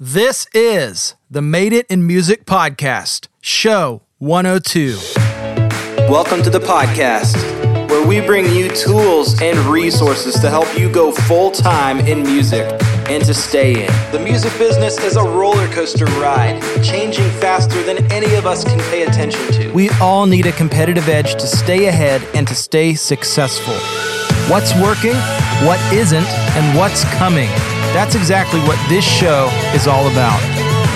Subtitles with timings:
[0.00, 4.98] This is the Made It in Music Podcast, Show 102.
[6.10, 7.36] Welcome to the podcast,
[7.88, 12.64] where we bring you tools and resources to help you go full time in music
[13.08, 13.92] and to stay in.
[14.10, 18.80] The music business is a roller coaster ride, changing faster than any of us can
[18.90, 19.72] pay attention to.
[19.72, 23.74] We all need a competitive edge to stay ahead and to stay successful.
[24.52, 25.14] What's working,
[25.64, 27.48] what isn't, and what's coming.
[27.94, 30.40] That's exactly what this show is all about.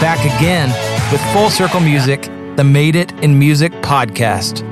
[0.01, 0.69] Back again
[1.13, 2.23] with Full Circle Music,
[2.57, 4.65] the Made It in Music podcast.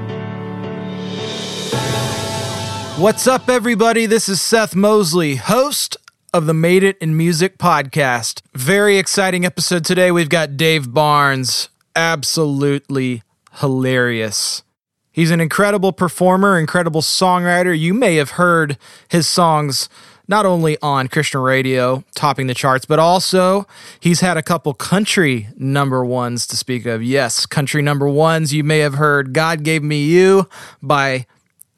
[2.99, 4.07] What's up, everybody?
[4.07, 5.97] This is Seth Mosley, host
[6.35, 8.43] of the Made It in Music podcast.
[8.55, 10.11] Very exciting episode today.
[10.11, 13.23] We've got Dave Barnes, absolutely
[13.61, 14.65] hilarious.
[15.13, 17.79] He's an incredible performer, incredible songwriter.
[17.79, 19.89] You may have heard his songs
[20.29, 23.67] not only on Christian radio, topping the charts, but also
[24.01, 27.03] he's had a couple country number ones to speak of.
[27.03, 28.53] Yes, country number ones.
[28.53, 30.49] You may have heard God Gave Me You
[30.83, 31.27] by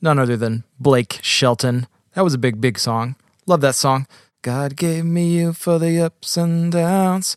[0.01, 1.87] none other than Blake Shelton.
[2.15, 3.17] That was a big, big song.
[3.47, 4.07] Love that song.
[4.43, 7.37] God gave me you for the ups and downs.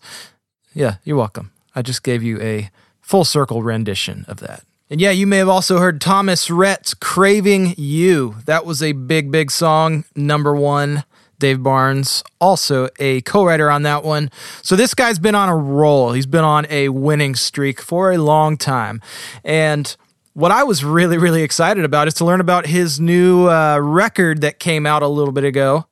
[0.74, 1.52] Yeah, you're welcome.
[1.76, 4.64] I just gave you a full circle rendition of that.
[4.92, 8.36] And yeah, you may have also heard Thomas Rhett's Craving You.
[8.46, 11.06] That was a big, big song, number one.
[11.40, 14.30] Dave Barnes, also a co writer on that one.
[14.62, 16.12] So this guy's been on a roll.
[16.12, 19.02] He's been on a winning streak for a long time.
[19.46, 19.96] And
[20.34, 24.42] what I was really, really excited about is to learn about his new uh, record
[24.42, 25.88] that came out a little bit ago.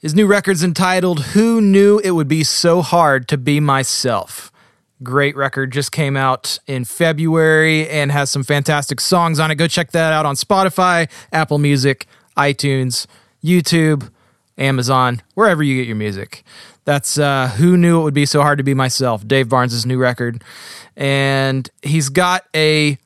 [0.00, 4.50] His new record's entitled Who Knew It Would Be So Hard to Be Myself.
[5.04, 9.56] Great record, just came out in February and has some fantastic songs on it.
[9.56, 13.06] Go check that out on Spotify, Apple Music, iTunes,
[13.44, 14.10] YouTube,
[14.56, 16.42] Amazon, wherever you get your music.
[16.84, 19.98] That's uh, Who Knew It Would Be So Hard to Be Myself, Dave Barnes' new
[19.98, 20.42] record.
[20.96, 22.98] And he's got a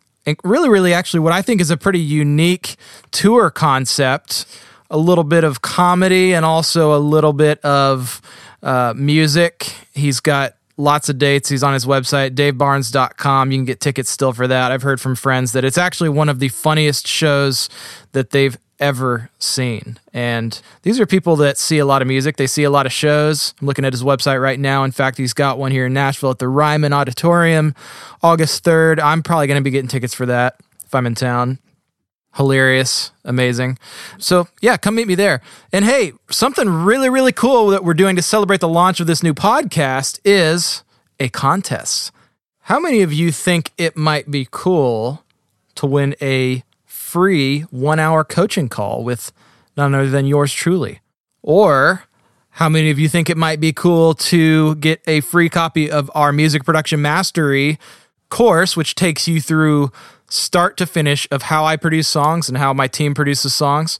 [0.44, 2.76] really, really actually what I think is a pretty unique
[3.10, 4.46] tour concept
[4.90, 8.20] a little bit of comedy and also a little bit of
[8.62, 9.74] uh, music.
[9.94, 11.48] He's got lots of dates.
[11.50, 13.52] He's on his website, davebarnes.com.
[13.52, 14.72] You can get tickets still for that.
[14.72, 17.68] I've heard from friends that it's actually one of the funniest shows
[18.12, 19.98] that they've ever seen.
[20.14, 22.92] And these are people that see a lot of music, they see a lot of
[22.92, 23.52] shows.
[23.60, 24.84] I'm looking at his website right now.
[24.84, 27.74] In fact, he's got one here in Nashville at the Ryman Auditorium,
[28.22, 29.02] August 3rd.
[29.02, 31.58] I'm probably going to be getting tickets for that if I'm in town
[32.38, 33.76] hilarious, amazing.
[34.16, 35.42] So, yeah, come meet me there.
[35.72, 39.24] And hey, something really, really cool that we're doing to celebrate the launch of this
[39.24, 40.84] new podcast is
[41.18, 42.12] a contest.
[42.60, 45.24] How many of you think it might be cool
[45.74, 49.32] to win a free one hour coaching call with
[49.76, 51.00] none other than yours truly?
[51.42, 52.04] Or
[52.50, 56.08] how many of you think it might be cool to get a free copy of
[56.14, 57.80] our music production mastery
[58.28, 59.90] course, which takes you through
[60.28, 63.98] start to finish of how I produce songs and how my team produces songs?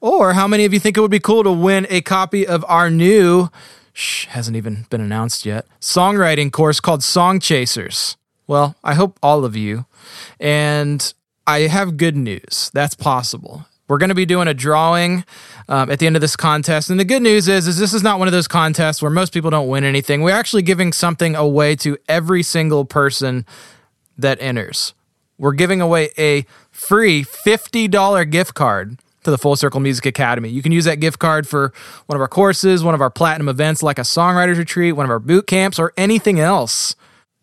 [0.00, 2.64] Or how many of you think it would be cool to win a copy of
[2.68, 3.48] our new,
[3.92, 8.16] shh, hasn't even been announced yet, songwriting course called Song Chasers?
[8.46, 9.86] Well, I hope all of you.
[10.38, 11.12] And
[11.46, 12.70] I have good news.
[12.74, 13.66] That's possible.
[13.88, 15.24] We're going to be doing a drawing
[15.68, 18.02] um, at the end of this contest, and the good news is, is this is
[18.02, 20.22] not one of those contests where most people don't win anything.
[20.22, 23.46] We're actually giving something away to every single person
[24.18, 24.92] that enters
[25.38, 30.48] we're giving away a free $50 gift card to the Full Circle Music Academy.
[30.48, 31.72] You can use that gift card for
[32.06, 35.10] one of our courses, one of our platinum events like a songwriters retreat, one of
[35.10, 36.94] our boot camps, or anything else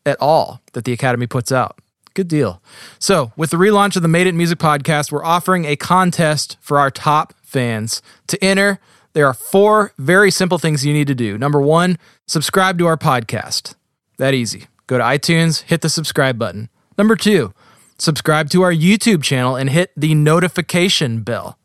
[0.06, 1.78] at all that the Academy puts out.
[2.14, 2.62] Good deal.
[3.00, 6.80] So, with the relaunch of the Made It Music podcast, we're offering a contest for
[6.80, 8.02] our top fans.
[8.28, 8.80] To enter,
[9.14, 11.38] there are four very simple things you need to do.
[11.38, 13.74] Number one, subscribe to our podcast.
[14.18, 14.68] That easy.
[14.88, 16.70] Go to iTunes, hit the subscribe button.
[16.98, 17.54] Number two,
[17.98, 21.58] subscribe to our YouTube channel and hit the notification bell.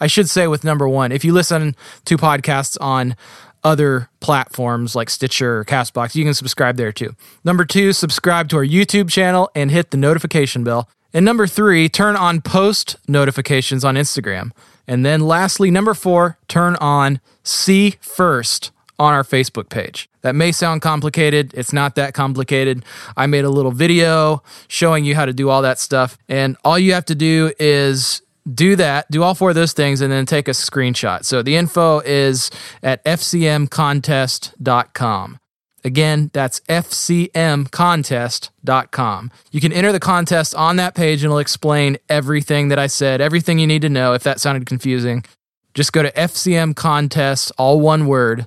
[0.00, 1.76] I should say with number one, if you listen
[2.06, 3.16] to podcasts on
[3.62, 7.14] other platforms like Stitcher or Castbox, you can subscribe there too.
[7.44, 10.88] Number two, subscribe to our YouTube channel and hit the notification bell.
[11.12, 14.52] And number three, turn on post notifications on Instagram.
[14.86, 20.08] And then lastly, number four, turn on see first on our Facebook page.
[20.20, 21.54] That may sound complicated.
[21.54, 22.84] It's not that complicated.
[23.16, 26.18] I made a little video showing you how to do all that stuff.
[26.28, 28.20] And all you have to do is
[28.52, 31.24] do that, do all four of those things, and then take a screenshot.
[31.24, 32.50] So the info is
[32.82, 35.38] at fcmcontest.com.
[35.82, 39.30] Again, that's fcmcontest.com.
[39.50, 43.22] You can enter the contest on that page and it'll explain everything that I said,
[43.22, 44.12] everything you need to know.
[44.12, 45.24] If that sounded confusing,
[45.72, 48.46] just go to fcmcontest, all one word,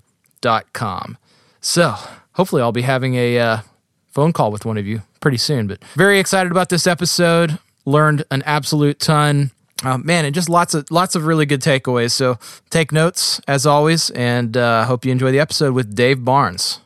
[0.73, 1.17] com.
[1.61, 1.95] So,
[2.33, 3.57] hopefully I'll be having a uh,
[4.09, 5.67] phone call with one of you pretty soon.
[5.67, 7.57] But very excited about this episode.
[7.85, 9.51] Learned an absolute ton.
[9.83, 12.11] Uh, man, and just lots of lots of really good takeaways.
[12.11, 12.37] So
[12.69, 16.79] take notes as always, and uh, hope you enjoy the episode with Dave Barnes.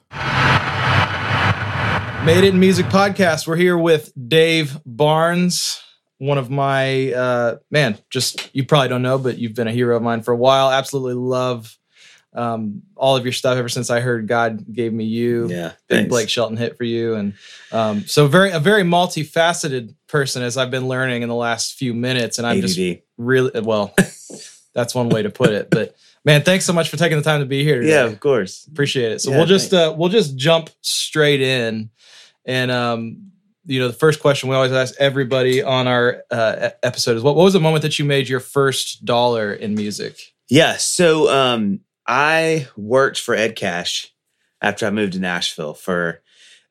[2.25, 3.48] Made It in Music podcast.
[3.48, 5.80] We're here with Dave Barnes,
[6.18, 8.00] one of my uh, man.
[8.09, 10.71] Just you probably don't know, but you've been a hero of mine for a while.
[10.71, 11.77] Absolutely love
[12.38, 15.50] um, all of your stuff ever since I heard God gave me you.
[15.50, 16.10] Yeah, big thanks.
[16.10, 17.34] Blake Shelton hit for you, and
[17.72, 21.94] um, so very a very multifaceted person as I've been learning in the last few
[21.94, 22.80] minutes, and I'm just
[23.18, 23.94] really well.
[24.74, 27.39] that's one way to put it, but man, thanks so much for taking the time
[27.39, 27.81] to be here.
[27.81, 27.94] Today.
[27.94, 28.68] Yeah, of course.
[28.68, 29.22] appreciate it.
[29.22, 31.90] So Yeah, we'll just uh, we'll just jump straight in,
[32.45, 33.31] and um,
[33.66, 37.36] you know, the first question we always ask everybody on our uh, episode is what
[37.36, 40.19] what was the moment that you made your first dollar in music?
[40.50, 40.78] Yeah.
[40.78, 44.13] So um, I worked for Ed Cash
[44.62, 46.21] after I moved to Nashville for.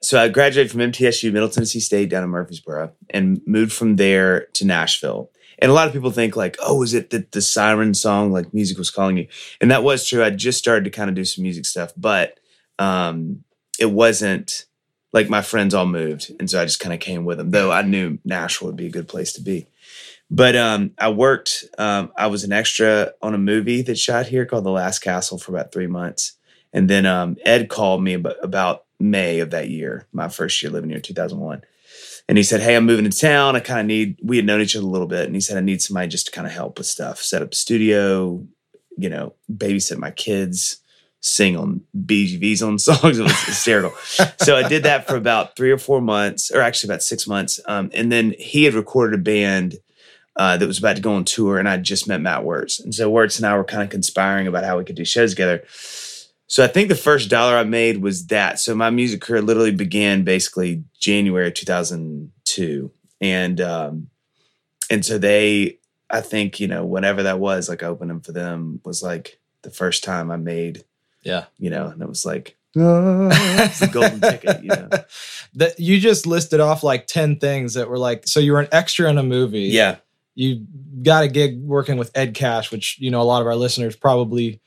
[0.02, 4.46] So I graduated from MTSU, Middle Tennessee State, down in Murfreesboro, and moved from there
[4.54, 5.30] to Nashville.
[5.58, 8.52] And a lot of people think like, oh, is it that the siren song, like
[8.52, 9.26] music was calling you?
[9.60, 10.22] And that was true.
[10.22, 12.38] I just started to kind of do some music stuff, but
[12.78, 13.44] um,
[13.78, 14.66] it wasn't
[15.12, 17.50] like my friends all moved, and so I just kind of came with them.
[17.50, 19.66] Though I knew Nashville would be a good place to be.
[20.30, 21.64] But um, I worked.
[21.78, 25.38] Um, I was an extra on a movie that shot here called The Last Castle
[25.38, 26.32] for about three months,
[26.72, 30.72] and then um, Ed called me about, about May of that year, my first year
[30.72, 31.62] living here, two thousand one,
[32.28, 33.54] and he said, "Hey, I'm moving to town.
[33.54, 35.58] I kind of need." We had known each other a little bit, and he said,
[35.58, 38.44] "I need somebody just to kind of help with stuff, set up studio,
[38.96, 40.78] you know, babysit my kids."
[41.22, 43.18] Sing on BGVs on songs.
[43.18, 43.92] It was hysterical.
[44.38, 47.58] so I did that for about three or four months, or actually about six months.
[47.66, 49.76] Um, and then he had recorded a band
[50.36, 52.78] uh, that was about to go on tour, and I just met Matt Wertz.
[52.80, 55.30] And so Wertz and I were kind of conspiring about how we could do shows
[55.32, 55.64] together.
[56.48, 58.60] So I think the first dollar I made was that.
[58.60, 62.90] So my music career literally began basically January 2002,
[63.20, 64.08] and um,
[64.90, 65.78] and so they,
[66.10, 70.04] I think you know, whenever that was, like opening for them was like the first
[70.04, 70.84] time I made,
[71.24, 71.46] Yeah.
[71.58, 74.88] you know, and it was like it's the golden ticket, you know.
[75.54, 78.68] That you just listed off like ten things that were like so you were an
[78.70, 79.60] extra in a movie.
[79.62, 79.96] Yeah,
[80.36, 80.66] you
[81.02, 83.96] got a gig working with Ed Cash, which you know a lot of our listeners
[83.96, 84.60] probably,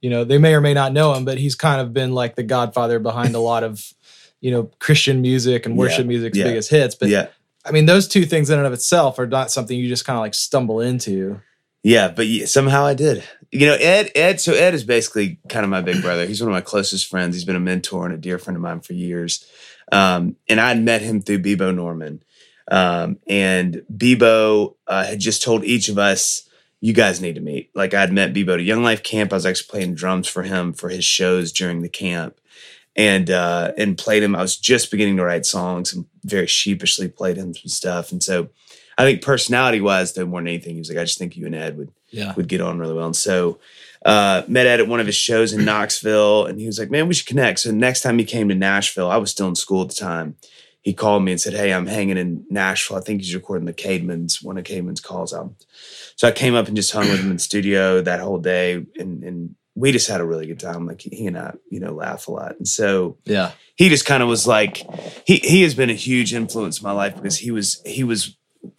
[0.00, 2.36] you know, they may or may not know him, but he's kind of been like
[2.36, 3.92] the godfather behind a lot of,
[4.40, 6.94] you know, Christian music and worship Yeah, music's yeah, biggest hits.
[6.94, 7.26] But yeah.
[7.64, 10.16] I mean, those two things in and of itself are not something you just kind
[10.16, 11.40] of like stumble into.
[11.82, 13.24] Yeah, but somehow I did.
[13.50, 16.26] You know, Ed, Ed, so Ed is basically kind of my big brother.
[16.26, 17.34] He's one of my closest friends.
[17.34, 19.44] He's been a mentor and a dear friend of mine for years.
[19.90, 22.22] Um, and I met him through Bebo Norman.
[22.70, 26.48] Um, and Bebo uh, had just told each of us,
[26.80, 27.70] you guys need to meet.
[27.74, 29.32] Like I'd met Bebo at a Young Life camp.
[29.32, 32.38] I was actually playing drums for him for his shows during the camp.
[32.98, 34.34] And uh, and played him.
[34.34, 38.10] I was just beginning to write songs and very sheepishly played him some stuff.
[38.10, 38.48] And so
[38.96, 41.44] I think personality wise, though, more than anything, he was like, I just think you
[41.44, 42.32] and Ed would Yeah.
[42.36, 43.04] would get on really well.
[43.04, 43.58] And so
[44.06, 47.06] uh, met Ed at one of his shows in Knoxville, and he was like, "Man,
[47.06, 49.82] we should connect." So next time he came to Nashville, I was still in school
[49.82, 50.36] at the time.
[50.86, 52.96] He called me and said, "Hey, I'm hanging in Nashville.
[52.96, 55.66] I think he's recording the Caedmon's, one of Caedmon's Call's albums."
[56.14, 58.86] So I came up and just hung with him in the studio that whole day,
[58.96, 60.86] and and we just had a really good time.
[60.86, 63.50] Like he and I, you know, laugh a lot, and so Yeah.
[63.74, 64.76] he just kind of was like
[65.26, 68.36] he he has been a huge influence in my life because he was he was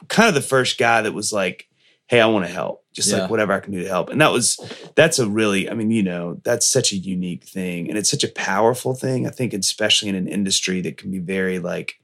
[0.07, 1.67] kind of the first guy that was like
[2.07, 3.21] hey i want to help just Yeah.
[3.21, 4.59] like whatever i can do to help and that was
[4.95, 8.23] that's a really i mean you know that's such a unique thing and it's such
[8.23, 11.99] a powerful thing i think especially in an industry that can be very like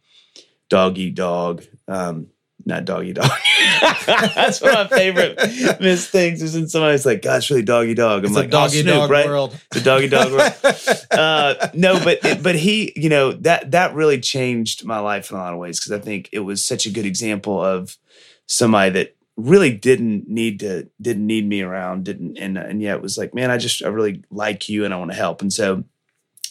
[0.70, 2.28] dog eat dog um
[2.66, 3.30] not doggy dog.
[4.06, 5.38] That's one of my favorite
[5.82, 6.42] missed things.
[6.42, 8.94] Is when somebody's like, "God, it's really doggy dog." I'm It's like, doggy oh, Snoop,
[8.96, 9.26] dog right?
[9.26, 9.58] world.
[9.72, 10.54] The doggy dog world
[11.12, 15.40] uh, no, but but he, you know, that that really changed my life in a
[15.42, 17.98] lot of ways because I think it was such a good example of
[18.46, 23.18] somebody that really didn't need to didn't need me around, didn't and and yet was
[23.18, 25.84] like, man, I just I really like you and I want to help, and so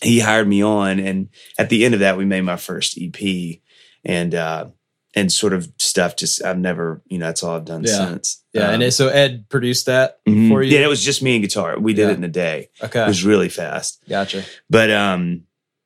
[0.02, 3.60] he hired me on, and at the end of that, we made my first EP,
[4.04, 4.66] and uh,
[5.14, 6.16] and sort of stuff.
[6.16, 8.08] Just I've never, you know, that's all I've done Yeah.
[8.08, 8.42] since.
[8.52, 10.48] Yeah, and Um, it- so Ed produced that mhm.
[10.48, 10.76] for you.
[10.76, 11.78] Yeah, it was just me and guitar.
[11.78, 12.10] We did Yeah.
[12.12, 12.70] it in a day.
[12.82, 14.02] okay It was really fast.
[14.08, 14.42] gotcha.
[14.68, 15.42] But um,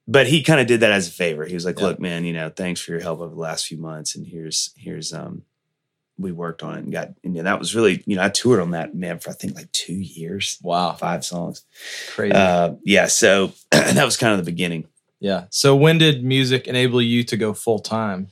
[0.08, 1.44] but he kind of did that as a favor.
[1.44, 1.86] He was like, Yeah.
[1.88, 4.70] "Look, man, you know, thanks for your help over the last few months, and here's
[4.76, 5.42] here's um,
[6.18, 8.70] we worked on it and got and that was really you know I toured on
[8.72, 11.64] that man for I think like two years, Wow, five songs.
[12.14, 12.34] crazy.
[12.34, 14.86] Uh, yeah, so that was kind of the beginning.
[15.20, 15.44] yeah.
[15.50, 18.28] So when did music enable you to go full time?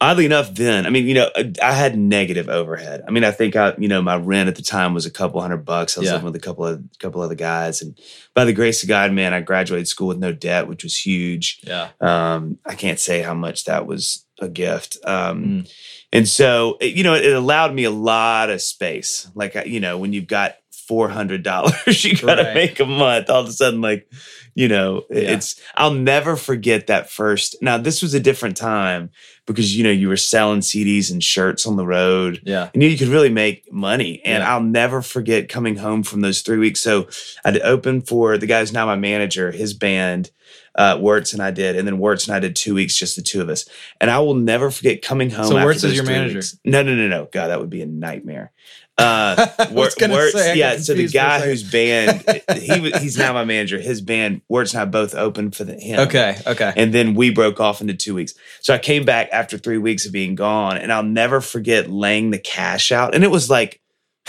[0.00, 1.28] Oddly enough, then I mean, you know,
[1.62, 3.02] I had negative overhead.
[3.06, 5.40] I mean, I think I, you know, my rent at the time was a couple
[5.40, 5.96] hundred bucks.
[5.96, 6.14] I was Yeah.
[6.14, 7.98] living with a couple of couple other guys, and
[8.34, 11.60] by the grace of God, man, I graduated school with no debt, which was huge.
[11.66, 11.88] Yeah.
[12.00, 14.96] Um, I can't say how much that was a gift.
[15.04, 15.72] Um, Mm.
[16.12, 19.28] and so, it- you know, it allowed me a lot of space.
[19.34, 20.54] Like, you know, when you've got
[20.90, 22.54] four hundred dollars, you got to Right.
[22.54, 23.30] make a month.
[23.30, 24.10] All of a sudden, like,
[24.56, 25.34] you know, Yeah.
[25.34, 25.60] it's.
[25.76, 27.54] I'll never forget that first.
[27.62, 29.10] Now, this was a different time
[29.46, 32.40] because you know you were selling CDs and shirts on the road.
[32.44, 32.70] Yeah.
[32.74, 34.20] And you could really make money.
[34.24, 34.52] And Yeah.
[34.52, 36.80] I'll never forget coming home from those three weeks.
[36.80, 37.08] So
[37.44, 40.30] I'd open for the guy's now my manager, his band,
[40.76, 41.76] uh, Wertz and I did.
[41.76, 43.64] And then Wertz and I did two weeks, just the two of us.
[44.00, 45.46] And I will never forget coming home.
[45.46, 46.38] So Wertz is your manager?
[46.38, 46.58] weeks.
[46.64, 47.28] No, no, no, no.
[47.32, 48.52] God, that would be a nightmare.
[49.00, 50.76] Uh, I was Wertz, say, yeah.
[50.76, 53.78] So the confused for a guy whose band, he he's now my manager.
[53.78, 56.00] His band, Wertz and I both opened for the, him.
[56.00, 56.36] Okay.
[56.46, 56.72] Okay.
[56.76, 58.34] And then we broke off into two weeks.
[58.60, 62.30] So I came back after three weeks of being gone, and I'll never forget laying
[62.30, 63.14] the cash out.
[63.14, 63.80] And it was like,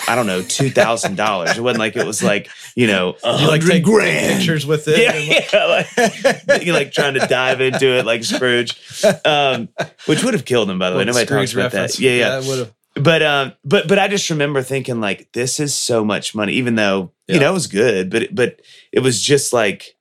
[0.08, 1.58] I don't know, two thousand dollars.
[1.58, 4.38] It wasn't like it was like you know, you like take, grand.
[4.38, 4.98] pictures with it?
[4.98, 5.66] Yeah, yeah,
[6.48, 8.80] like, you're like trying to dive into it like Scrooge,
[9.26, 9.68] um,
[10.06, 10.80] which would have killed him.
[10.80, 11.98] By the way, nobody Scrooge talks about reference.
[11.98, 12.04] that.
[12.04, 12.40] Yeah, yeah.
[12.40, 16.36] that would've- But um, but but I just remember thinking like, this is so much
[16.36, 16.54] money.
[16.54, 17.36] Even though Yeah.
[17.36, 19.96] you know it was good, but it, but it was just like,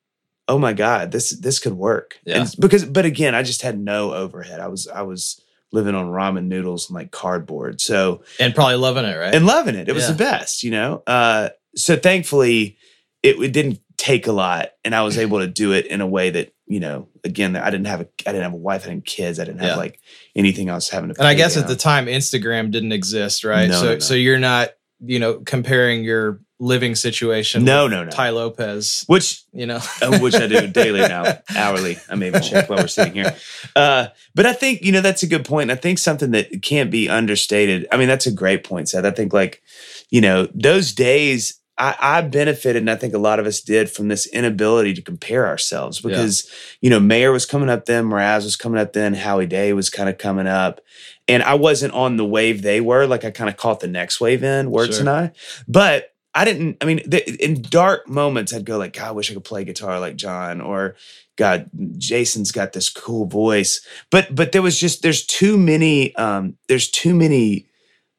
[0.49, 2.19] oh my god, this this could work.
[2.25, 2.41] Yeah.
[2.41, 4.59] And because but again, I just had no overhead.
[4.61, 5.41] I was I was
[5.73, 7.81] living on ramen noodles and like cardboard.
[7.81, 9.33] So and probably loving it, right?
[9.35, 9.89] and loving it.
[9.89, 10.13] It was Yeah.
[10.13, 11.03] the best, you know.
[11.07, 12.77] Uh, so thankfully,
[13.23, 16.07] it, it didn't take a lot, and I was able to do it in a
[16.07, 17.09] way that you know.
[17.23, 19.45] Again, I didn't have a I didn't have a wife, I didn't have kids, I
[19.45, 19.77] didn't have Yeah.
[19.77, 20.01] like
[20.35, 21.21] anything was having to.
[21.21, 23.69] and I guess at the time Instagram didn't exist, right?
[23.69, 24.71] No, so no, so you're not,
[25.05, 28.11] you know, comparing your living situation no, with no, no.
[28.11, 29.81] Tai Lopez, Which you know.
[30.01, 31.99] uh, which I do daily now, hourly.
[32.09, 33.37] I may even check while we're sitting here.
[33.77, 35.71] Uh, but I think you know that's a good point.
[35.71, 37.87] I think something that can't be understated.
[37.93, 39.05] I mean, that's a great point, Seth.
[39.05, 39.63] I think like
[40.09, 41.60] you know those days.
[41.81, 45.03] I, I benefited, and I think a lot of us did from this inability to
[45.03, 46.49] compare ourselves because
[46.83, 49.89] you know Mayer was coming up then, Mraz was coming up then, Howie Day was
[49.89, 50.83] kind of coming up,
[51.27, 53.07] and I wasn't on the wave they were.
[53.07, 55.01] Like I kind of caught the next wave in Wertz Sure.
[55.01, 55.33] and I,
[55.67, 56.77] but I didn't.
[56.83, 59.65] I mean, th- in dark moments, I'd go like, "God, I wish I could play
[59.65, 60.97] guitar like John," or
[61.37, 66.59] "God, Jason's got this cool voice." But but there was just there's too many um,
[66.69, 67.67] there's too many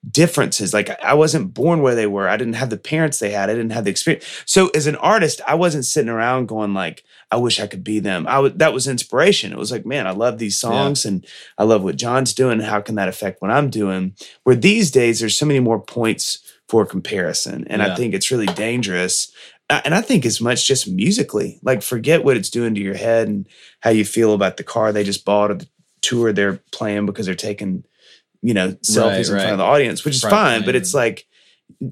[0.09, 0.73] differences.
[0.73, 2.27] Like I wasn't born where they were.
[2.27, 3.49] I didn't have the parents they had.
[3.49, 4.25] I didn't have the experience.
[4.45, 7.99] So as an artist, I wasn't sitting around going like, "I wish I could be
[7.99, 9.51] them." I was that was inspiration.
[9.51, 11.25] It was like, man, I love these songs and
[11.57, 12.59] I love what John's doing.
[12.59, 14.15] How can that affect what I'm doing?
[14.43, 17.93] Where these days there's so many more points for comparison, and Yeah.
[17.93, 19.31] I think it's really dangerous.
[19.69, 23.29] And I think as much just musically, like forget what it's doing to your head
[23.29, 23.47] and
[23.79, 25.67] how you feel about the car they just bought or the
[26.01, 27.85] tour they're playing because they're taking,
[28.41, 29.41] you know, selfies in right.
[29.41, 30.65] front of the audience, which is Right, fine.
[30.65, 31.27] But it's like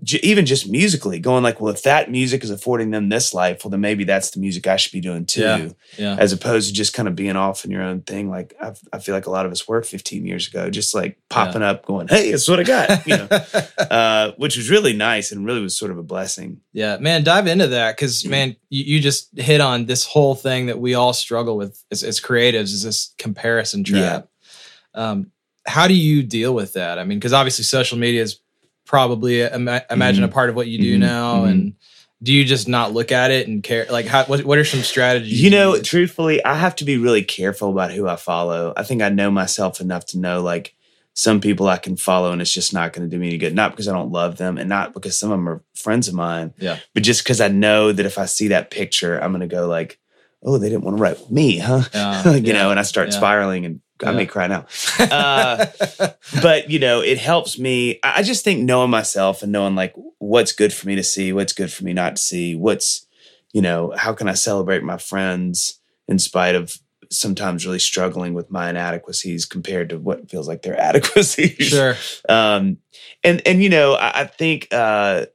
[0.03, 3.63] j- even just musically going like, well, if that music is affording them this life,
[3.63, 5.70] well, then maybe that's the music I should be doing too Yeah.
[5.98, 6.15] Yeah.
[6.20, 8.29] as opposed to just kind of being off in your own thing.
[8.29, 11.18] Like I, I feel like a lot of us were 15 years ago, just like
[11.29, 13.27] popping up, going, "Hey, that's what I got," you know,
[13.77, 16.62] uh, which was really nice and really was sort of a blessing.
[16.74, 20.65] Yeah, man, dive into that because man, you, you just hit on this whole thing
[20.65, 24.27] that we all struggle with as, as creatives is this comparison trap.
[24.94, 25.32] Um,
[25.69, 26.99] how do you deal with that?
[26.99, 28.39] I mean, because obviously social media is
[28.85, 30.99] probably I ima- imagine a part of what you do Mhm.
[30.99, 31.49] now, Mhm.
[31.49, 31.73] and
[32.21, 33.85] do you just not look at it and care?
[33.89, 35.41] Like, how, what what are some strategies?
[35.41, 38.73] You know, truthfully, I have to be really careful about who I follow.
[38.75, 40.75] I think I know myself enough to know like
[41.13, 43.53] some people I can follow and it's just not going to do me any good.
[43.53, 46.13] Not because I don't love them and not because some of them are friends of
[46.13, 46.77] mine, Yeah.
[46.93, 49.67] but just because I know that if I see that picture, I'm going to go
[49.67, 49.99] like,
[50.43, 51.81] oh, they didn't want to write with me, huh?
[51.93, 53.15] Uh, you know, and I start yeah.
[53.17, 54.18] spiraling and I Yeah.
[54.18, 54.65] may cry now.
[55.00, 55.65] Uh,
[56.41, 58.00] but you know, it helps me.
[58.03, 61.34] I I just think knowing myself and knowing like what's good for me to see,
[61.34, 63.08] what's good for me not to see, what's,
[63.53, 66.77] you know, how can I celebrate my friends in spite of
[67.12, 71.56] sometimes really struggling with my inadequacies compared to what feels like their adequacies.
[71.70, 71.96] sure.
[72.27, 72.77] Um,
[73.24, 75.25] and and you know, I, I think uh,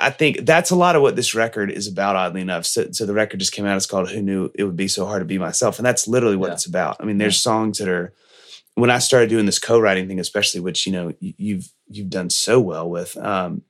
[0.00, 2.16] I think that's a lot of what this record is about.
[2.16, 3.76] Oddly enough, so so the record just came out.
[3.76, 6.36] It's called "Who Knew It Would Be So Hard to Be Myself," and that's literally
[6.36, 6.54] what Yeah.
[6.54, 6.96] it's about.
[7.00, 8.12] I mean, there's songs that are
[8.74, 12.60] when I started doing this co-writing thing, especially which you know you've you've done so
[12.60, 13.16] well with.
[13.16, 13.62] Um,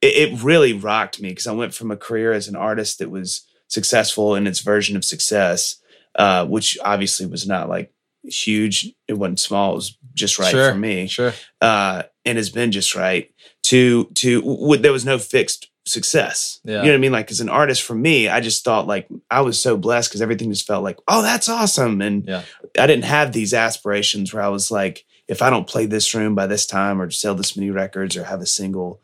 [0.00, 3.10] it, it really rocked me because I went from a career as an artist that
[3.10, 5.76] was successful in its version of success,
[6.16, 7.92] uh, which obviously was not like
[8.24, 8.92] huge.
[9.08, 9.72] It wasn't small.
[9.72, 10.72] It was just right Sure.
[10.72, 11.32] for me Sure.
[11.60, 13.30] uh, and has been just right.
[13.70, 16.60] To to w- there was no fixed success.
[16.64, 16.76] Yeah.
[16.78, 17.12] You know what I mean?
[17.12, 20.22] Like as an artist for me, I just thought like I was so blessed because
[20.22, 22.00] everything just felt like, oh, that's awesome.
[22.00, 22.42] And Yeah.
[22.78, 26.34] I didn't have these aspirations where I was like, if I don't play this room
[26.34, 29.00] by this time or sell this many records or have a single,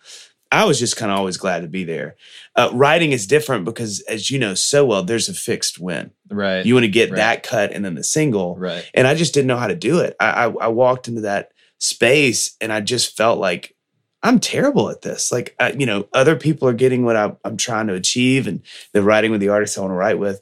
[0.53, 2.17] I was just kind of always glad to be there.
[2.55, 6.11] Uh, writing is different because, as you know so well, there's a fixed win.
[6.31, 6.65] Right.
[6.67, 7.17] You want to get Right.
[7.17, 8.57] that cut and then the single.
[8.57, 8.89] right.
[8.95, 10.15] And I just didn't know how to do it.
[10.21, 13.75] I, I, I walked into that space and I just felt like
[14.23, 15.31] I'm terrible at this.
[15.31, 18.63] Like, I, you know, other people are getting what I, I'm trying to achieve and
[18.93, 20.41] they're writing with the artists I want to write with.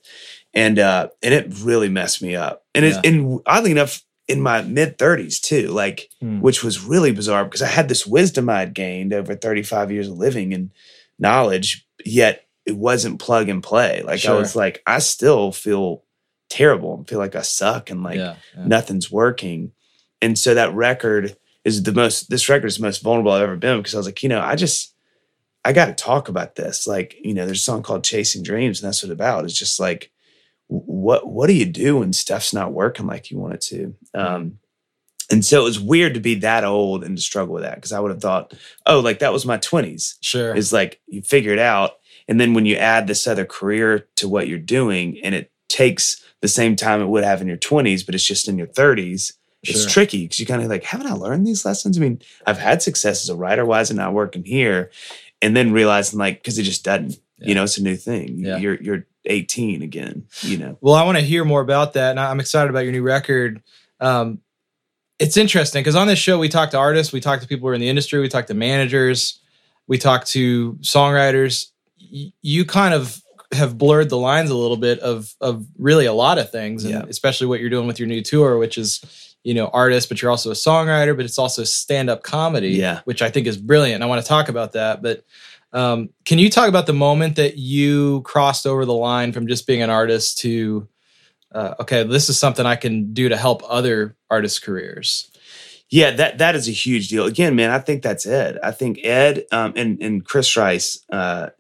[0.55, 2.65] And, uh, and it really messed me up.
[2.75, 3.11] And it's, Yeah.
[3.11, 6.41] and oddly enough, in my mid 30s too, like, Hmm.
[6.41, 10.09] which was really bizarre because I had this wisdom I had gained over 35 years
[10.09, 10.71] of living and
[11.19, 14.03] knowledge, yet it wasn't plug and play.
[14.03, 14.35] Like, Sure.
[14.35, 16.05] I was like, I still feel
[16.49, 18.37] terrible and feel like I suck and like, yeah.
[18.57, 18.65] yeah.
[18.67, 19.73] nothing's working.
[20.23, 23.57] And so that record is the most, this record is the most vulnerable I've ever
[23.57, 24.95] been because I was like, you know, I just,
[25.65, 26.87] I got to talk about this.
[26.87, 29.45] Like, you know, there's a song called Chasing Dreams, and that's what it's about.
[29.45, 30.11] It's just like,
[30.67, 33.95] what, what do you do when stuff's not working like you want it to?
[34.15, 34.59] Um,
[35.31, 37.93] and so it was weird to be that old and to struggle with that because
[37.93, 38.53] I would have thought,
[38.87, 40.55] oh, like that was my 20s Sure.
[40.55, 41.93] is like you figure it out
[42.29, 46.23] and then when you add this other career to what you're doing and it takes
[46.43, 49.33] the same time it would have in your 20s but it's just in your 30s
[49.69, 49.91] it's Sure.
[49.91, 52.83] tricky because you kind of like haven't i learned these lessons i mean i've had
[52.83, 54.91] success as a writer why is it not working here
[55.43, 57.49] and then realizing like because it just doesn't Yeah.
[57.49, 58.59] you know it's a new thing Yeah.
[58.59, 62.21] you're you're 18 again you know Well, I want to hear more about that, and
[62.21, 63.63] I'm excited about your new record.
[64.01, 64.41] Um,
[65.19, 67.71] it's interesting because on this show we talk to artists, we talk to people who
[67.71, 69.41] are in the industry, we talk to managers,
[69.87, 71.69] we talk to songwriters.
[72.13, 73.19] Y- you kind of
[73.53, 76.93] have blurred the lines a little bit of of really a lot of things, and
[76.93, 77.05] Yeah.
[77.09, 79.01] especially what you're doing with your new tour, which is
[79.45, 83.01] you know artist, but you're also a songwriter, but it's also stand up comedy, Yeah.
[83.05, 84.03] which I think is brilliant.
[84.03, 85.25] I want to talk about that, but.
[85.73, 89.67] Um, can you talk about the moment that you crossed over the line from just
[89.67, 90.87] being an artist to
[91.55, 95.31] uh, okay, this is something I can do to help other artists' careers.
[95.89, 97.27] Yeah, that that is a huge deal.
[97.27, 98.59] Again, man, I think that's Ed.
[98.63, 101.51] I think Ed um, and and Chris Rice, uh,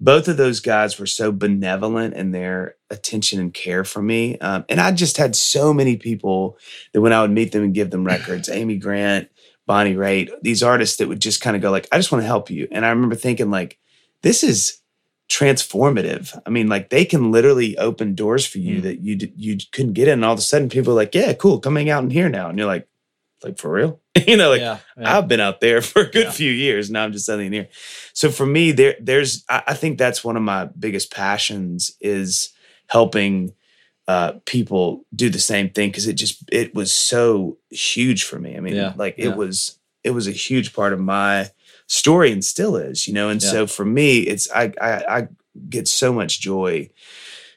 [0.00, 4.36] both of those guys were so benevolent in their attention and care for me.
[4.38, 6.58] Um, and I just had so many people
[6.92, 9.28] that when I would meet them and give them records, Amy Grant,
[9.66, 12.26] Bonnie Raitt, these artists that would just kind of go like, "I just want to
[12.26, 13.78] help you." And I remember thinking like,
[14.22, 14.78] "This is."
[15.26, 16.38] transformative.
[16.46, 18.82] I mean, like they can literally open doors for you Mm.
[18.82, 20.14] that you you couldn't get in.
[20.14, 22.28] And all of a sudden, people are like, "Yeah, cool, come hang out in here
[22.28, 22.86] now," and you're like,
[23.44, 25.16] "Like for real?" you know, like yeah, yeah.
[25.16, 26.30] I've been out there for a good Yeah.
[26.30, 26.90] few years.
[26.90, 27.68] Now I'm just suddenly in here.
[28.12, 32.50] So for me, there there's I, think that's one of my biggest passions is
[32.88, 33.54] helping
[34.06, 38.56] uh people do the same thing because it just it was so huge for me.
[38.56, 41.50] I mean, like it was it was a huge part of my
[41.86, 43.28] story and still is, you know.
[43.30, 45.28] And so for me, it's I, I I
[45.68, 46.90] get so much joy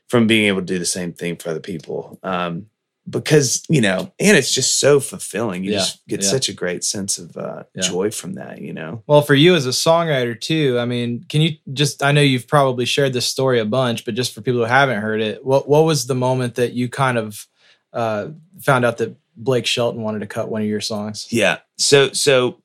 [0.08, 2.20] from being able to do the same thing for other people.
[2.24, 2.68] Um
[3.10, 5.64] because you know, and it's just so fulfilling.
[5.64, 6.30] You Yeah, just get yeah.
[6.30, 7.82] such a great sense of uh, Yeah.
[7.84, 8.62] joy from that.
[8.62, 12.12] You know, Well, for you as a songwriter too, I mean, can you just I
[12.12, 15.22] know you've probably shared this story a bunch, but just for people who haven't heard
[15.22, 17.48] it, what what was the moment that you kind of
[17.94, 18.28] uh,
[18.62, 21.28] found out that Blake Shelton wanted to cut one of your songs?
[21.32, 21.60] yeah.
[21.78, 22.62] So so,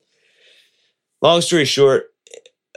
[1.21, 2.12] long story short,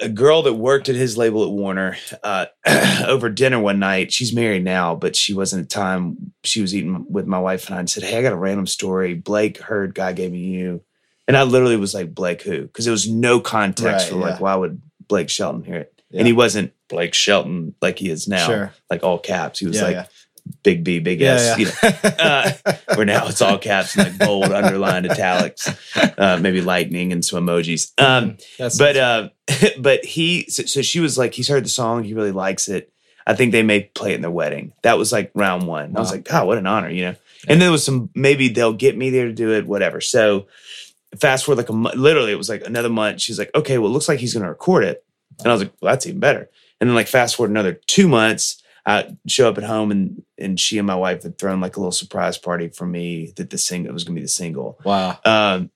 [0.01, 2.47] a girl that worked at his label at Warner uh,
[3.07, 4.13] over dinner one night.
[4.13, 6.33] She's married now, but she wasn't at the time.
[6.45, 8.67] She was eating with my wife and I, and said, "Hey, I got a random
[8.67, 9.15] story.
[9.15, 10.83] Blake heard God gave me you."
[11.29, 12.63] And I literally was like, Blake who?
[12.63, 16.01] Because there was no context Right, for like, why would Blake Shelton hear it?
[16.11, 16.19] Yeah.
[16.21, 18.73] And he wasn't Blake Shelton like he is now, Sure.
[18.89, 19.59] like all caps.
[19.59, 20.07] He was Yeah, like yeah.
[20.63, 21.47] Big B, big Yeah, S.
[21.47, 21.57] yeah.
[21.59, 22.53] You know, uh,
[22.95, 27.47] where now it's all caps and like bold, underlined, italics, uh, maybe lightning and some
[27.47, 27.93] emojis.
[28.01, 28.37] Um,
[28.79, 29.29] but uh,
[29.79, 32.93] but he, so, so she was like, he's heard the song, he really likes it.
[33.27, 34.73] I think they may play it in their wedding.
[34.83, 35.97] That was like round one.
[35.97, 37.17] I was like, God, what an honor, you know.
[37.49, 40.01] And then there was some maybe they'll get me there to do it, whatever.
[40.01, 40.47] So
[41.19, 43.21] fast forward like a month, literally it was like another month.
[43.21, 45.05] She's like, okay, well, it looks like he's going to record it.
[45.41, 46.49] And I was like, well, that's even better.
[46.81, 50.61] And then like fast forward another two months, I show up at home and and
[50.61, 53.59] she and my wife had thrown like a little surprise party for me that the
[53.59, 54.79] single was going to be the single.
[54.85, 55.19] wow.
[55.25, 55.71] Um,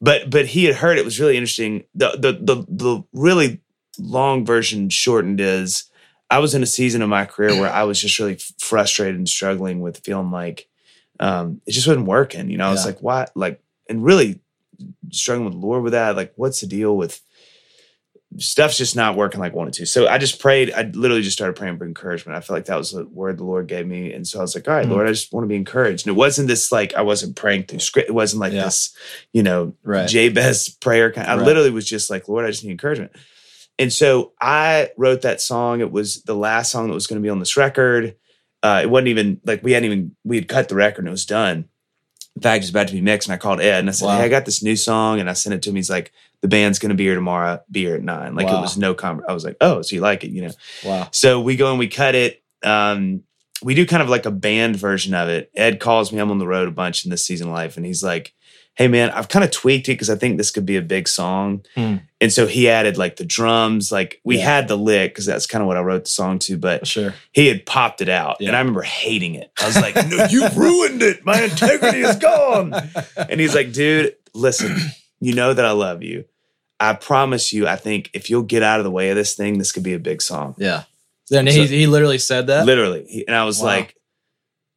[0.00, 1.84] but but he had heard it was really interesting.
[1.94, 3.60] The the the the really
[3.98, 5.84] long version shortened is
[6.28, 9.28] I was in a season of my career where I was just really frustrated and
[9.28, 10.68] struggling with feeling like
[11.20, 12.50] um, it just wasn't working.
[12.50, 12.86] You know, I was Yeah.
[12.90, 13.26] like, why?
[13.34, 14.40] Like, and really
[15.10, 16.16] struggling with the Lord with that.
[16.16, 17.22] Like, what's the deal with
[18.38, 19.86] stuff's just not working like I wanted to?
[19.86, 20.72] So I just prayed.
[20.72, 22.36] I literally just started praying for encouragement.
[22.36, 24.54] I felt like that was the word the Lord gave me, and so I was
[24.54, 24.90] like, all right, Mhm.
[24.90, 26.06] Lord, I just want to be encouraged.
[26.06, 28.08] And it wasn't this like I wasn't praying through script.
[28.08, 28.64] It wasn't like Yeah.
[28.64, 28.94] this,
[29.32, 30.08] you know, Right.
[30.08, 31.28] Jabez prayer kind.
[31.28, 31.44] I Right.
[31.46, 33.12] literally was just like, Lord, I just need encouragement.
[33.78, 35.80] and so I wrote that song.
[35.82, 38.14] It was the last song that was going to be on this record.
[38.62, 41.10] Uh, it wasn't even like we hadn't even we had cut the record and it
[41.10, 41.66] was done.
[42.42, 44.18] Fact, was about to be mixed, and I called Ed and I said, Wow.
[44.18, 45.76] "Hey, I got this new song," and I sent it to him.
[45.76, 47.62] He's like, "The band's going to be here tomorrow.
[47.70, 48.34] Be here at nine.
[48.34, 48.58] Like Wow.
[48.58, 50.52] it was no con I was like, "Oh, so you like it?" You know.
[50.84, 51.08] Wow.
[51.12, 52.42] So we go and we cut it.
[52.62, 53.22] Um,
[53.62, 55.50] we do kind of like a band version of it.
[55.54, 56.18] Ed calls me.
[56.18, 58.34] I'm on the road a bunch in this season of life, and he's like,
[58.76, 61.08] "Hey, man, I've kind of tweaked it because I think this could be a big
[61.08, 61.96] song." Hmm.
[62.20, 63.90] And so he added like the drums.
[63.92, 64.44] Like we Yeah.
[64.44, 67.14] had the lick because that's kind of what I wrote the song to, but Sure.
[67.32, 68.48] he had popped it out, Yeah.
[68.48, 69.50] and I remember hating it.
[69.60, 71.24] I was like, "No, you ruined it.
[71.26, 72.72] My integrity is gone."
[73.16, 74.76] And he's like, "Dude, listen,
[75.20, 76.24] you know that I love you."
[76.78, 79.56] I promise you, I think if you'll get out of the way of this thing,
[79.58, 80.54] this could be a big song.
[80.58, 80.82] Yeah.
[81.30, 82.66] Then So- he, he literally said that.
[82.66, 83.04] Literally.
[83.08, 83.64] He- And I was Wow.
[83.66, 83.95] like,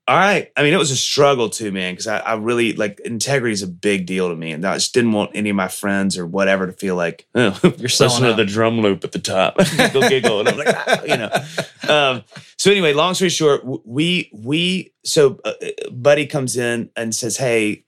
[0.09, 0.51] all right.
[0.57, 3.61] I mean, it was a struggle too, man, because I, I really like integrity is
[3.61, 4.51] a big deal to me.
[4.51, 7.55] And I just didn't want any of my friends or whatever to feel like, oh,
[7.77, 9.57] You're selling listen to the drum loop at the top.
[9.77, 10.39] Giggle, giggle.
[10.39, 11.29] And I'm like, ah, you know.
[11.89, 12.23] Um,
[12.57, 17.35] so anyway, long story short, we, we, so uh, uh, Buddy comes in and says,
[17.35, 17.83] hey,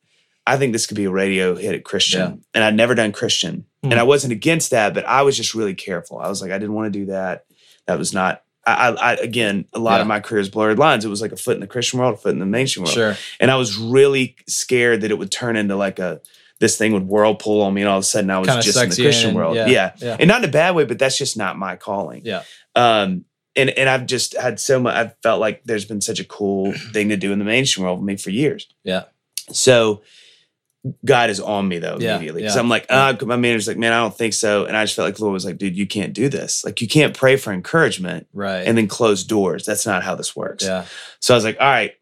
[0.48, 2.32] I think this could be a radio hit at Christian.
[2.32, 2.38] Yeah.
[2.56, 3.66] And I'd never done Christian.
[3.84, 3.92] Hmm.
[3.92, 6.18] And I wasn't against that, but I was just really careful.
[6.18, 7.46] I was like, I didn't want to do that.
[7.86, 10.02] That was not, I, I, again, a lot Yeah.
[10.02, 11.04] of my career is blurred lines.
[11.04, 12.94] It was like a foot in the Christian world, a foot in the mainstream world.
[12.94, 13.18] Sure.
[13.40, 16.22] And I was really scared that it would turn into like a,
[16.60, 17.82] this thing would whirlpool on me.
[17.82, 19.56] And all of a sudden I was Kinda just in the Christian and- world.
[19.58, 19.92] yeah, Yeah.
[19.98, 20.18] yeah.
[20.20, 22.22] And not in a bad way, but that's just not my calling.
[22.24, 22.44] Yeah.
[22.76, 26.24] Um, and, and I've just had so much, I've felt like there's been such a
[26.24, 28.68] cool thing to do in the mainstream world for me for years.
[28.84, 29.06] Yeah.
[29.52, 30.04] So
[31.06, 32.62] God is on me though Yeah, immediately because yeah.
[32.62, 35.08] I'm like, uh, my manager's like, man, I don't think so, and I just felt
[35.08, 36.66] like the Lord was like, dude, you can't do this.
[36.66, 38.66] Like, you can't pray for encouragement Right.
[38.68, 39.66] and then close doors.
[39.66, 40.64] That's not how this works.
[40.64, 40.86] yeah.
[41.20, 41.94] So I was like, all right,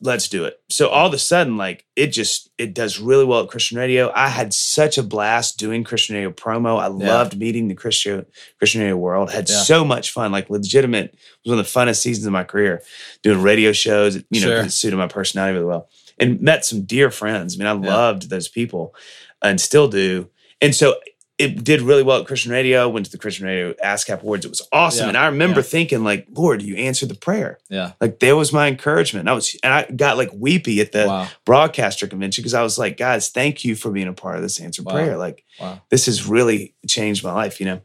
[0.00, 0.60] let's do it.
[0.68, 4.12] So all of a sudden, like, it just it does really well at Christian radio.
[4.14, 6.78] I had such a blast doing Christian radio promo.
[6.78, 7.12] I Yeah.
[7.12, 8.26] loved meeting the Christian
[8.58, 9.32] Christian radio world.
[9.32, 10.30] Had so much fun.
[10.30, 12.82] Like, legitimate it was one of the funnest seasons of my career
[13.22, 14.16] doing radio shows.
[14.16, 14.60] You know, Sure.
[14.66, 15.88] it suited my personality really well
[16.20, 17.56] and met some dear friends.
[17.56, 17.96] I mean, I Yeah.
[17.96, 18.94] loved those people
[19.42, 20.28] and still do.
[20.60, 20.96] And so
[21.38, 22.86] it did really well at Christian Radio.
[22.86, 24.44] Went to the Christian Radio ASCAP Awards.
[24.44, 25.04] It was awesome.
[25.04, 25.08] Yeah.
[25.08, 25.64] And I remember Yeah.
[25.64, 27.58] thinking, like, Lord, you answered the prayer.
[27.70, 27.92] Yeah.
[27.98, 29.26] Like there was my encouragement.
[29.26, 31.28] I was, and I got like weepy at the Wow.
[31.46, 34.60] broadcaster convention because I was like, guys, thank you for being a part of this
[34.60, 34.92] answered Wow.
[34.92, 35.16] prayer.
[35.16, 35.80] Like Wow.
[35.88, 37.80] this has really changed my life, you know.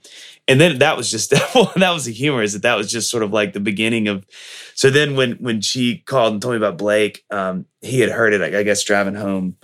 [0.48, 3.24] And then that was just that was the humor is that that was just sort
[3.24, 4.26] of like the beginning of.
[4.76, 8.34] So then when when she called and told me about Blake, um, he had heard
[8.34, 8.42] it.
[8.42, 9.58] I guess driving home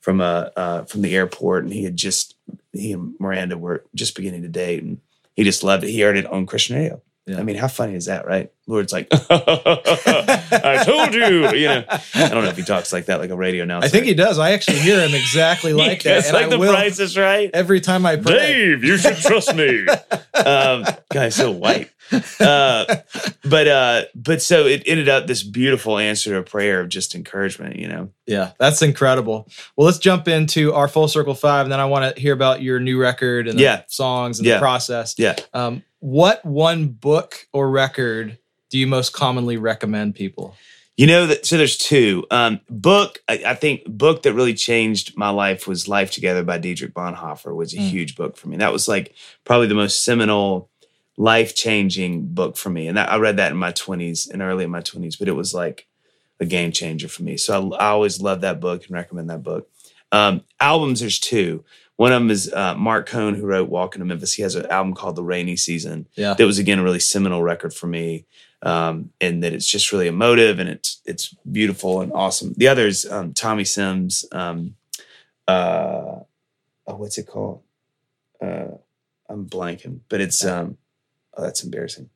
[0.00, 2.34] from uh, uh from the airport, and he had just
[2.72, 5.00] he and Miranda were just beginning to date, and
[5.34, 5.90] he just loved it.
[5.90, 7.02] He heard it on Christian radio.
[7.26, 7.38] Yeah.
[7.38, 8.50] I mean, how funny is that, right?
[8.66, 11.42] Lord's like, I told you.
[11.62, 13.86] You know, I don't know if he talks like that, like a radio announcer.
[13.86, 14.38] I think he does.
[14.38, 16.18] I actually hear him exactly like that.
[16.18, 17.50] It's And like I the will price is right.
[17.54, 18.32] every time I pray.
[18.38, 19.86] Dave, you should trust me.
[20.44, 21.90] um, guy's so white.
[22.40, 22.96] Uh,
[23.44, 27.14] but uh, but so it ended up this beautiful answer to a prayer of just
[27.14, 27.76] encouragement.
[27.76, 29.48] You know, Yeah, that's incredible.
[29.76, 32.60] Well, let's jump into our full circle five, and then I want to hear about
[32.62, 33.82] your new record and the Yeah.
[33.88, 34.54] songs and Yeah.
[34.54, 35.14] the process.
[35.18, 35.36] yeah.
[35.54, 38.36] Um, what one book or record
[38.70, 40.56] do you most commonly recommend people?
[40.96, 42.26] You know that so there's two.
[42.30, 46.58] Um book I, I think book that really changed my life was Life Together by
[46.58, 47.88] Dietrich Bonhoeffer was a Mm.
[47.88, 48.56] huge book for me.
[48.56, 50.68] That was like probably the most seminal
[51.16, 52.88] life-changing book for me.
[52.88, 55.32] And that, I read that in my 20s and early in my 20s, but it
[55.32, 55.86] was like
[56.40, 57.36] a game changer for me.
[57.36, 59.68] So I, I always love that book and recommend that book.
[60.10, 61.64] Um albums there's two.
[62.02, 64.32] One of them is uh, Marc Cohn, who wrote Walking to Memphis.
[64.32, 67.44] He has an album called The Rainy Season Yeah, that was again a really seminal
[67.44, 68.26] record for me
[68.60, 72.54] um, and that it's just really emotive and it's it's beautiful and awesome.
[72.56, 74.74] The other is um, tommy sims um,
[75.46, 76.26] uh,
[76.88, 77.62] oh, what's it called?
[78.42, 78.78] Uh,
[79.28, 80.78] i'm blanking but it's um,
[81.36, 82.10] oh that's embarrassing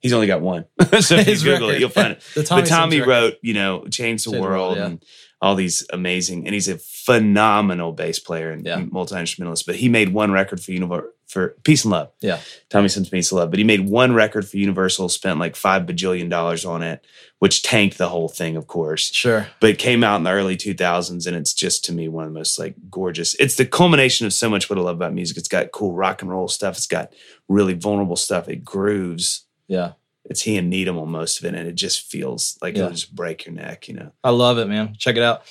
[0.00, 0.64] he's only got one
[1.00, 1.74] so if you His google record.
[1.76, 3.08] it you'll find it the but tommy Sims record.
[3.10, 4.86] wrote you know change the Change the world World, yeah.
[4.86, 5.04] and
[5.42, 8.84] all these amazing and he's a phenomenal bass player and Yeah.
[8.90, 12.40] multi-instrumentalist but he made one record for Univer- for peace and love Yeah.
[12.68, 15.82] tommy sims peace and love but he made one record for universal spent like five
[15.82, 17.04] bajillion dollars on it
[17.38, 19.46] which tanked the whole thing of course Sure.
[19.60, 22.32] but it came out in the early 2000s and it's just to me one of
[22.32, 25.36] the most like gorgeous it's the culmination of so much what i love about music
[25.36, 27.12] it's got cool rock and roll stuff it's got
[27.48, 29.92] really vulnerable stuff it grooves Yeah,
[30.24, 32.84] it's he and Needham on most of it, and it just feels like Yeah.
[32.84, 34.10] it'll just break your neck, you know.
[34.24, 34.94] I love it, man.
[34.98, 35.42] Check it out.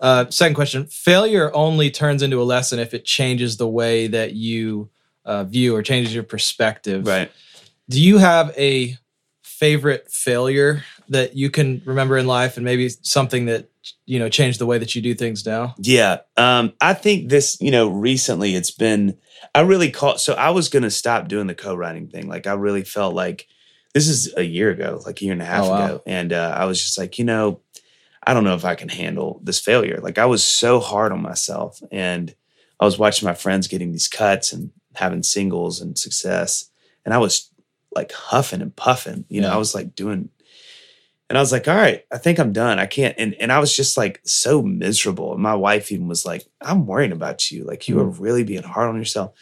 [0.00, 4.32] Uh, second question: Failure only turns into a lesson if it changes the way that
[4.34, 4.90] you
[5.24, 7.06] uh, view or changes your perspective.
[7.06, 7.30] Right.
[7.88, 8.96] Do you have a
[9.42, 13.68] favorite failure that you can remember in life and maybe something that
[14.06, 15.74] you know changed the way that you do things now?
[15.78, 16.18] Yeah.
[16.36, 19.16] Um, I think this, you know, recently it's been,
[19.54, 22.28] I really caught, so I was going to stop doing the co writing thing.
[22.28, 23.48] Like, I really felt like
[23.98, 25.84] this is a year ago, like a year and a half Oh, wow.
[25.84, 26.02] ago.
[26.06, 27.60] And uh, I was just like, you know,
[28.24, 29.98] I don't know if I can handle this failure.
[30.00, 31.82] Like, I was so hard on myself.
[31.90, 32.32] And
[32.78, 36.70] I was watching my friends getting these cuts and having singles and success.
[37.04, 37.50] And I was
[37.94, 40.28] like huffing and puffing, you know, I was like doing,
[41.28, 42.78] and I was like, all right, I think I'm done.
[42.78, 43.14] I can't.
[43.18, 45.34] And, and I was just like so miserable.
[45.34, 47.64] And my wife even was like, I'm worrying about you.
[47.64, 49.34] Like, you are really being hard on yourself.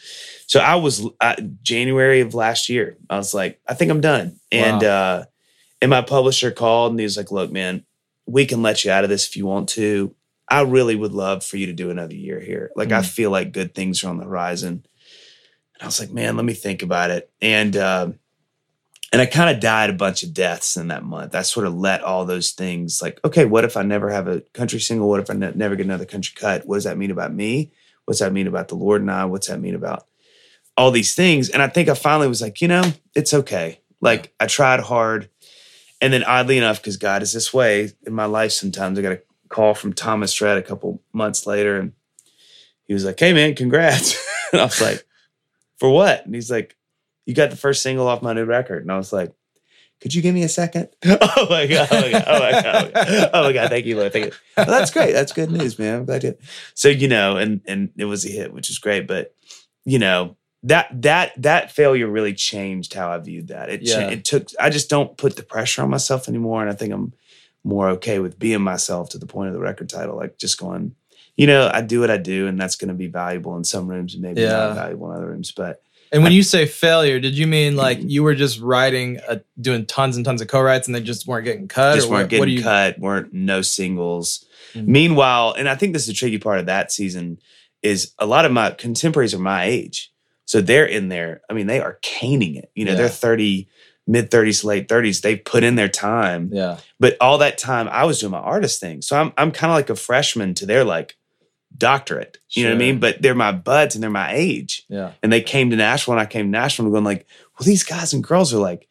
[0.47, 4.37] So I was, uh, January of last year, I was like, I think I'm done.
[4.51, 5.25] And, uh,
[5.81, 7.85] and my publisher called and he was like, look, man,
[8.25, 10.13] we can let you out of this if you want to.
[10.49, 12.71] I really would love for you to do another year here.
[12.75, 13.05] Like, I Mm.
[13.05, 14.85] feel like good things are on the horizon.
[15.75, 17.29] And I was like, man, let me think about it.
[17.41, 18.19] And, um,
[19.11, 21.33] and I kind of died a bunch of deaths in that month.
[21.33, 24.41] I sort of let all those things like, okay, what if I never have a
[24.53, 25.07] country single?
[25.07, 26.65] What if I ne- never get another country cut?
[26.65, 27.71] What does that mean about me?
[28.05, 29.25] What's that mean about the Lord and I?
[29.25, 30.05] What's that mean about
[30.75, 31.49] all these things?
[31.49, 32.83] And I think I finally was like, you know,
[33.15, 33.81] it's okay.
[34.01, 35.29] Like I tried hard.
[36.01, 39.13] And then oddly enough, because God is this way in my life, sometimes I got
[39.13, 41.93] a call from Thomas Rhett a couple months later and
[42.85, 44.17] he was like, hey man, congrats.
[44.51, 45.05] and I was like,
[45.77, 46.25] for what?
[46.25, 46.76] And he's like,
[47.27, 48.81] you got the first single off my new record.
[48.81, 49.31] And I was like,
[50.01, 50.89] could you give me a second?
[51.05, 51.87] Oh, oh my God.
[51.91, 52.23] Oh my God.
[52.27, 53.29] Oh my God.
[53.33, 53.69] Oh my God.
[53.69, 54.13] Thank you, Lord.
[54.13, 54.31] Thank you.
[54.55, 55.11] Well, that's great.
[55.13, 55.99] That's good news, man.
[55.99, 56.35] I'm glad you.
[56.73, 59.07] So, you know, and, and it was a hit, which is great.
[59.07, 59.35] But,
[59.85, 63.69] you know, that, that, that failure really changed how I viewed that.
[63.69, 64.09] It, Yeah.
[64.09, 66.61] it took, I just don't put the pressure on myself anymore.
[66.61, 67.13] And I think I'm
[67.63, 70.95] more okay with being myself to the point of the record title, like just going,
[71.35, 73.87] you know, I do what I do, and that's going to be valuable in some
[73.87, 74.49] rooms and maybe Yeah.
[74.51, 75.51] not valuable in other rooms.
[75.51, 75.81] But
[76.11, 79.85] And when you say failure, did you mean like you were just writing, uh, doing
[79.85, 81.95] tons and tons of co-writes, and they just weren't getting cut?
[81.95, 82.63] just or weren't what, getting what you?
[82.63, 84.45] cut, weren't no singles.
[84.73, 84.87] Mhm.
[84.87, 87.39] Meanwhile, and I think this is the tricky part of that season
[87.83, 90.11] is a lot of my contemporaries are my age.
[90.45, 91.41] So they're in there.
[91.49, 92.71] I mean, they are caning it.
[92.73, 92.97] You know, Yeah.
[92.99, 93.67] they're 30,
[94.07, 95.19] mid 30s, late 30s.
[95.21, 96.49] They've put in their time.
[96.53, 99.01] Yeah, But all that time I was doing my artist thing.
[99.01, 101.16] So I'm I'm kind of like a freshman to their like
[101.77, 102.37] doctorate.
[102.49, 102.99] You know what I mean?
[102.99, 104.83] But they're my buds and they're my age.
[104.89, 107.25] yeah, And they came to Nashville and I came to Nashville and going like,
[107.59, 108.87] well, these guys and girls are like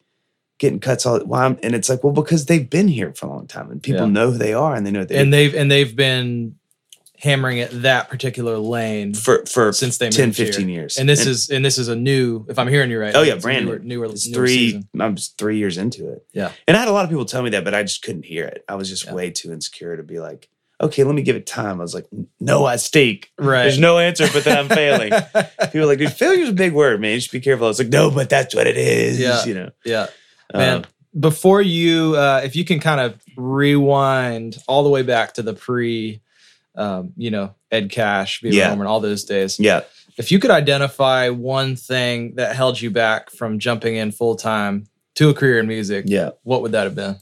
[0.59, 3.29] getting cuts all why I'm, and it's like, well, because they've been here for a
[3.29, 4.11] long time and people Yeah.
[4.13, 6.55] know who they are and they know they and they've and they've been
[7.19, 10.45] hammering at that particular lane for for since they 10, moved here.
[10.47, 10.97] 15 years.
[10.97, 12.45] And this is and this is a new.
[12.47, 13.85] If I'm hearing you right, Oh, yeah, brand newer, new.
[13.97, 14.47] newer, newer three.
[14.71, 14.87] season.
[14.99, 16.25] I'm just three years into it.
[16.31, 16.51] Yeah.
[16.67, 18.45] And I had a lot of people tell me that, but I just couldn't hear
[18.45, 18.63] it.
[18.69, 19.13] I was just Yeah.
[19.13, 20.47] way too insecure to be like,
[20.81, 21.79] okay, let me give it time.
[21.79, 22.05] I was like,
[22.39, 23.31] no, I stink.
[23.37, 23.63] Right.
[23.63, 25.09] There's no answer, but then I'm failing.
[25.71, 27.13] People are like, dude, failure's a big word, man.
[27.15, 27.65] You should be careful.
[27.65, 29.19] I was like, no, but that's what it is.
[29.19, 29.43] Yeah.
[29.45, 29.69] You know.
[29.85, 30.07] yeah,
[30.53, 30.77] man.
[30.77, 30.83] Um,
[31.19, 33.19] before you, uh, if you can kind of
[33.71, 36.21] rewind all the way back to the pre,
[36.75, 38.67] um, you know, Ed Cash, Bebo Yeah.
[38.69, 39.59] Norman, all those days.
[39.59, 39.81] yeah.
[40.17, 44.87] If you could identify one thing that held you back from jumping in full time
[45.15, 46.31] to a career in music, Yeah.
[46.43, 47.17] what would that have been?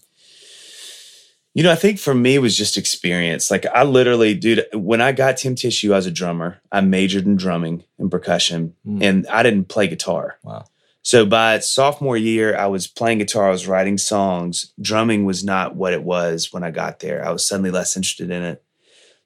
[1.56, 3.50] You know, I think for me it was just experience.
[3.50, 6.60] Like I literally, dude, when I got to MTSU, I was a drummer.
[6.72, 9.02] I majored in drumming and percussion, Mm.
[9.02, 10.38] and I didn't play guitar.
[10.44, 10.66] Wow.
[11.02, 14.74] So by sophomore year, I was playing guitar, I was writing songs.
[14.82, 17.26] Drumming was not what it was when I got there.
[17.26, 18.62] I was suddenly less interested in it.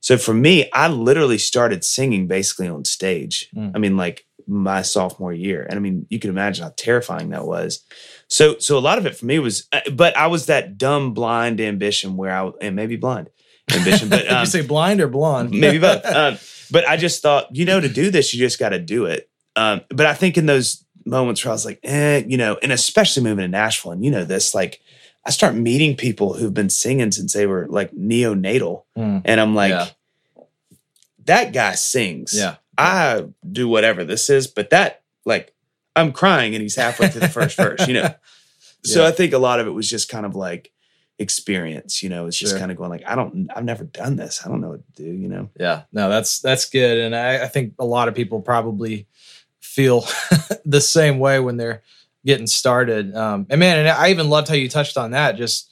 [0.01, 3.49] So for me, I literally started singing basically on stage.
[3.55, 3.71] Mm.
[3.75, 5.65] I mean, like my sophomore year.
[5.69, 7.81] And I mean, you can imagine how terrifying that was.
[8.29, 11.13] So so a lot of it for me was uh, but I was that dumb
[11.13, 13.29] blind ambition where I and maybe blind
[13.75, 15.51] ambition, but Did um, you say blind or blonde?
[15.51, 16.05] maybe both.
[16.15, 16.37] Um,
[16.71, 19.27] but I just thought, you know, to do this, you just got to do it.
[19.55, 22.71] Um, but I think in those moments where I was like, eh, you know, and
[22.71, 24.79] especially moving to Nashville, and you know this, like,
[25.25, 29.23] I start meeting people who've been singing since they were like neonatal, Mm.
[29.25, 29.87] and I'm like, Yeah.
[31.25, 32.33] that guy sings.
[32.35, 32.55] Yeah.
[32.77, 35.53] I do whatever this is, but that, like,
[35.99, 38.13] I'm crying and he's halfway through the first verse, you know.
[38.85, 39.09] So Yeah.
[39.09, 40.71] I think a lot of it was just kind of like
[41.19, 42.27] experience, you know.
[42.27, 42.59] It's just Sure.
[42.59, 44.41] kind of going like, I don't, I've never done this.
[44.45, 45.49] I don't know what to do, you know.
[45.59, 49.07] Yeah, no, that's that's good, and I, I think a lot of people probably
[49.59, 50.05] feel
[50.65, 51.83] the same way when they're
[52.25, 53.13] getting started.
[53.15, 55.69] Um, and man, and I even loved how you touched on that, just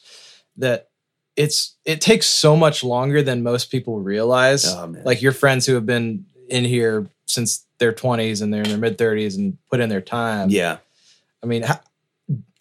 [0.57, 0.89] that
[1.37, 4.65] it's it takes so much longer than most people realize.
[4.67, 4.93] Oh.
[5.05, 8.77] Like your friends who have been in here since their twenties and they're in their
[8.77, 10.49] mid thirties and put in their time.
[10.49, 10.77] Yeah.
[11.43, 11.79] I mean, how,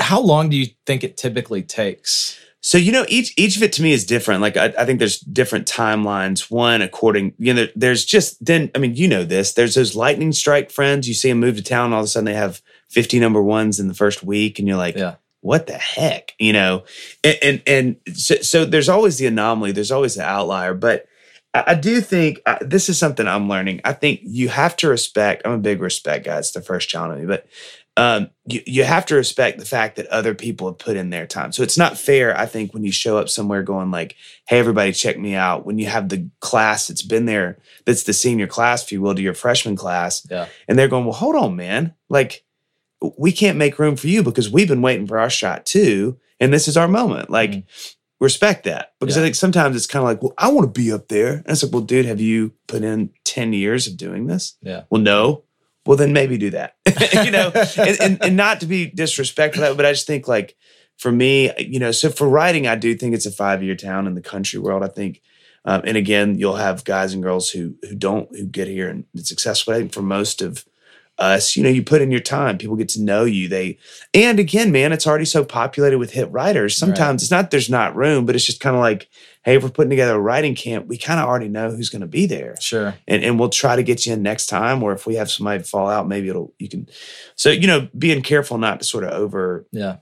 [0.00, 2.38] how long do you think it typically takes?
[2.60, 4.40] So you know, each each of it to me is different.
[4.42, 6.50] Like I, I think there's different timelines.
[6.50, 8.70] One according, you know, there- there's just then.
[8.74, 9.52] I mean, you know this.
[9.52, 11.06] There's those lightning strike friends.
[11.06, 13.78] You see them move to town, all of a sudden they have 50 number ones
[13.78, 15.14] in the first week, and you're like, Yeah.
[15.42, 16.82] what the heck, you know?
[17.22, 21.06] And and, and so, so there's always the anomaly, there's always the outlier, but
[21.66, 23.80] I, do think uh, this is something I'm learning.
[23.84, 25.42] I think you have to respect.
[25.44, 26.38] I'm a big respect guy.
[26.38, 27.46] It's the first child of me, but
[27.96, 31.26] um, you, you have to respect the fact that other people have put in their
[31.26, 31.52] time.
[31.52, 34.16] So it's not fair, I think, when you show up somewhere going like,
[34.48, 35.64] hey, everybody, check me out.
[35.64, 39.14] When you have the class that's been there, that's the senior class, if you will,
[39.14, 40.26] to your freshman class.
[40.30, 40.48] Yeah.
[40.68, 41.94] And they're going, well, hold on, man.
[42.10, 42.44] Like,
[43.16, 46.18] we can't make room for you because we've been waiting for our shot too.
[46.38, 47.30] And this is our moment.
[47.30, 47.64] Like, Mm.
[48.20, 48.92] Respect that.
[49.00, 51.34] Because I think sometimes it's kind of like, well, I want to be up there.
[51.34, 54.56] And it's like, well, dude, have you put in 10 years of doing this?
[54.62, 54.82] Yeah.
[54.90, 55.44] Well, no.
[55.84, 56.76] Well, then maybe do that.
[57.24, 60.56] you know, and, and, and not to be disrespectful, but I just think like
[60.98, 64.06] for me, you know, so for writing, I do think it's a five year town
[64.06, 64.82] in the country world.
[64.82, 65.22] I think,
[65.64, 69.04] um, and again, you'll have guys and girls who who don't who get here and
[69.14, 69.74] it's successful.
[69.74, 70.64] I think for most of
[71.18, 73.48] us, you know, you put in your time, people get to know you.
[73.48, 73.78] They
[74.12, 76.76] and again, man, it's already so populated with hit writers.
[76.76, 79.08] Sometimes it's not there's not room, but it's just kind of like,
[79.44, 82.00] hey, if we're putting together a writing camp, we kind of already know who's going
[82.02, 82.94] to be there Sure.
[83.08, 84.82] and, and we'll try to get you in next time.
[84.82, 86.88] Or if we have somebody fall out, maybe it'll you can.
[87.34, 89.96] So you know, being careful not to sort of over Yeah.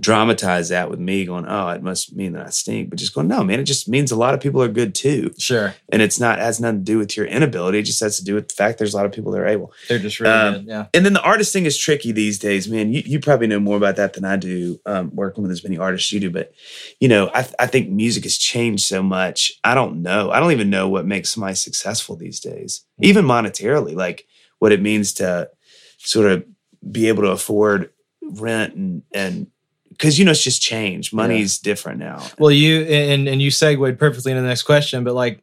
[0.00, 3.28] Dramatize that with me going, oh, it must mean that I stink, but just going,
[3.28, 5.74] no, man, it just means a lot of people are good too, Sure.
[5.90, 7.78] and it's not has nothing to do with your inability.
[7.78, 9.46] It just has to do with the fact there's a lot of people that are
[9.46, 9.72] able.
[9.88, 10.66] They're just really Um, good.
[10.66, 10.86] Yeah.
[10.94, 12.92] And then the artist thing is tricky these days, man.
[12.92, 15.76] You, you probably know more about that than I do, um, working with as many
[15.78, 16.30] artists you do.
[16.30, 16.52] But
[17.00, 19.52] you know, I, I think music has changed so much.
[19.64, 20.30] I don't know.
[20.30, 23.94] I don't even know what makes somebody successful these days, even monetarily.
[23.94, 24.26] Like
[24.58, 25.50] what it means to
[25.98, 26.44] sort of
[26.90, 27.90] be able to afford
[28.22, 29.46] rent and and
[30.00, 31.12] because you know it's just changed.
[31.12, 32.26] Money's different now.
[32.38, 35.42] Well, you and and you segued perfectly into the next question, but like,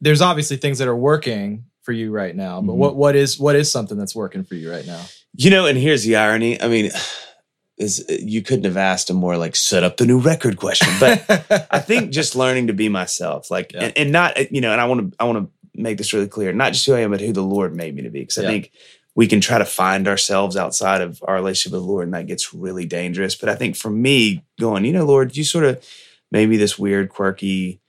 [0.00, 2.60] there's obviously things that are working for you right now.
[2.62, 2.76] But Mhm.
[2.76, 5.04] what what is what is something that's working for you right now?
[5.36, 6.62] You know, and here's the irony.
[6.62, 6.92] I mean,
[7.76, 11.24] is you couldn't have asked a more like set up the new record question, but.
[11.70, 13.84] I think just learning to be myself, like, Yeah.
[13.84, 16.26] and, and not, you know, and I want to, I want to make this really
[16.28, 18.20] clear, not just who I am, but who the Lord made me to be.
[18.20, 18.48] Because I Yeah.
[18.48, 18.72] think
[19.18, 22.28] we can try to find ourselves outside of our relationship with the Lord, and that
[22.28, 23.34] gets really dangerous.
[23.34, 25.84] But I think for me, going, you know, Lord, you sort of
[26.30, 27.80] maybe this weird, quirky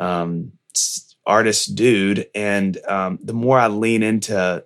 [0.00, 0.52] um,
[1.26, 4.64] artist dude, and um, the more I lean into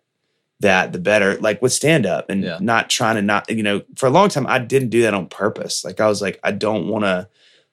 [0.60, 1.38] that, the better.
[1.40, 2.58] Like with stand up, and Yeah.
[2.60, 5.26] not trying to not, you know, for a long time I didn't do that on
[5.26, 5.84] purpose.
[5.84, 7.26] Like I was like, I don't want to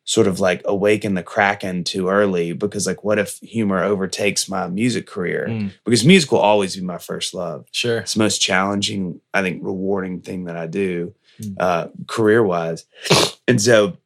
[0.10, 4.68] sort of like awaken the kraken too early because like what if humor overtakes my
[4.68, 5.72] music career Mm.
[5.86, 8.00] because music will always be my first love Sure.
[8.00, 11.56] it's the most challenging i think rewarding thing that i do Mm.
[11.60, 12.86] uh career wise
[13.48, 13.98] and so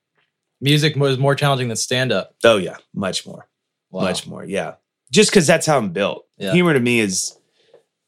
[0.61, 2.35] Music was more challenging than stand up.
[2.43, 3.47] oh yeah much more
[3.91, 4.73] much more yeah
[5.09, 6.51] just because that's how i'm built Yeah.
[6.51, 7.37] humor to me is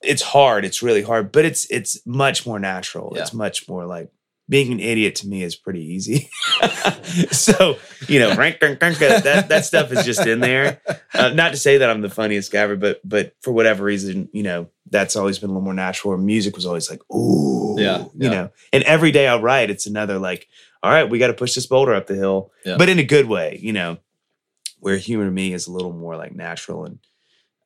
[0.04, 3.22] it's hard it's really hard but it's it's much more natural Yeah.
[3.22, 4.10] it's much more like
[4.48, 6.30] being an idiot to me is pretty easy.
[7.32, 7.78] So
[8.08, 10.82] you know rank, rank, rank, that that stuff is just in there.
[11.14, 14.28] Uh, not to say that i'm the funniest guy ever but but for whatever reason
[14.34, 16.18] you know that's always been a little more natural.
[16.18, 18.30] Music was always like ooh Yeah, you yeah.
[18.30, 18.50] know.
[18.74, 20.48] And every day i write it's another like
[20.84, 22.52] all right we got to push this boulder up the hill.
[22.66, 22.76] Yeah.
[22.78, 23.98] but in a good way you know
[24.80, 27.00] where humor to me is a little more like natural and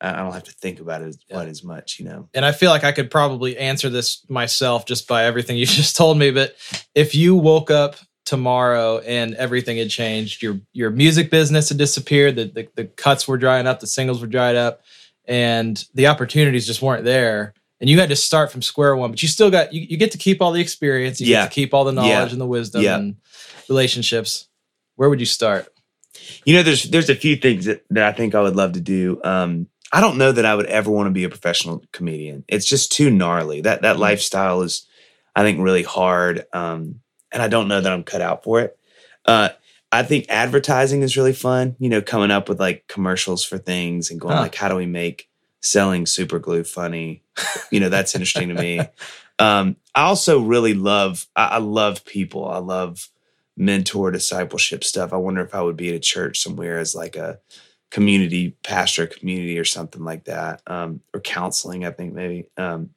[0.00, 1.36] I don't have to think about it as, Yeah.
[1.36, 2.28] quite as much, you know.
[2.34, 5.96] and I feel like I could probably answer this myself just by everything you just
[5.96, 6.30] told me.
[6.30, 6.56] But
[6.94, 12.36] if you woke up tomorrow and everything had changed, your your music business had disappeared,
[12.36, 14.82] the, the the cuts were drying up, the singles were dried up,
[15.26, 17.54] and the opportunities just weren't there.
[17.80, 20.12] And you had to start from square one, but you still got you, you get
[20.12, 21.42] to keep all the experience, you Yeah.
[21.44, 22.32] get to keep all the knowledge Yeah.
[22.32, 22.96] and the wisdom Yeah.
[22.98, 23.16] and
[23.68, 24.48] relationships.
[24.96, 25.68] Where would you start?
[26.44, 28.80] You know, there's there's a few things that, that I think I would love to
[28.80, 29.20] do.
[29.24, 32.44] Um, I don't know that I would ever want to be a professional comedian.
[32.48, 33.60] It's just too gnarly.
[33.62, 34.00] That that Mhm.
[34.00, 34.86] lifestyle is,
[35.34, 36.46] I think, really hard.
[36.52, 37.00] Um,
[37.32, 38.78] and I don't know that I'm cut out for it.
[39.26, 39.50] Uh,
[39.92, 41.74] I think advertising is really fun.
[41.80, 44.42] You know, coming up with like commercials for things and going Huh.
[44.42, 45.28] like, how do we make
[45.60, 47.22] selling super glue funny?
[47.70, 48.80] you know, that's interesting to me.
[49.40, 51.26] Um, I also really love.
[51.34, 52.46] I, I love people.
[52.46, 53.08] I love
[53.56, 55.14] mentor discipleship stuff.
[55.14, 57.38] I wonder if I would be at a church somewhere as like a
[57.90, 62.90] community pastor community or something like that um, or counseling i think maybe um,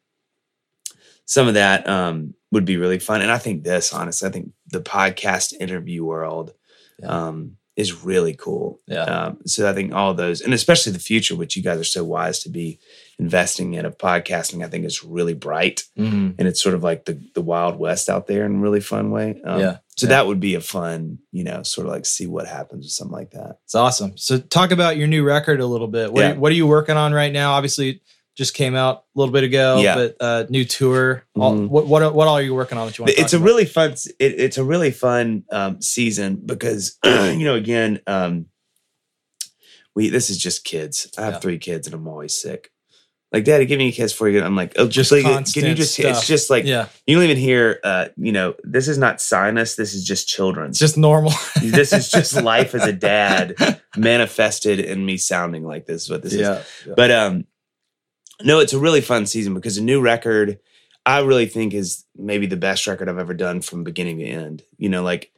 [1.26, 4.52] some of that um, would be really fun and i think this honestly i think
[4.68, 6.54] the podcast interview world
[7.00, 7.08] Yeah.
[7.28, 9.04] um, is really cool Yeah.
[9.06, 12.04] um, so i think all those and especially the future which you guys are so
[12.04, 12.78] wise to be
[13.18, 16.32] investing in of podcasting i think is really bright Mm-hmm.
[16.38, 19.10] and it's sort of like the the wild west out there in a really fun
[19.12, 19.78] way um, Yeah.
[19.96, 20.10] So Yeah.
[20.16, 23.14] that would be a fun you know sort of like see what happens with something
[23.18, 24.18] like that It's awesome.
[24.18, 26.12] So talk about your new record a little bit.
[26.12, 26.32] What, Yeah.
[26.32, 27.54] are, what are you working on right now?
[27.54, 28.02] Obviously,
[28.36, 29.80] just came out a little bit ago.
[29.80, 29.94] Yeah.
[29.96, 31.24] But uh, new tour.
[31.36, 31.68] All, Mhm.
[31.70, 33.16] what what what all are you working on that you want?
[33.16, 37.54] to it's a really fun it, it's a really fun um, season because you know
[37.56, 38.48] again um,
[39.96, 41.40] we this is just kids i have Yeah.
[41.40, 42.72] three kids and i'm always sick
[43.34, 45.66] like daddy give me a kiss for you i'm like oh Just just like, can
[45.66, 46.06] you just stuff.
[46.06, 46.88] it's just like yeah.
[47.06, 50.70] you don't even hear uh you know this is not sinus this is just children
[50.70, 51.34] It's just normal.
[51.62, 53.56] this is just life as a dad
[53.98, 56.64] manifested in me sounding like this is what this is yeah.
[56.96, 57.46] but um
[58.42, 60.60] no, it's a really fun season because a new record
[61.06, 64.64] I really think is maybe the best record I've ever done from beginning to end.
[64.78, 65.32] You know, like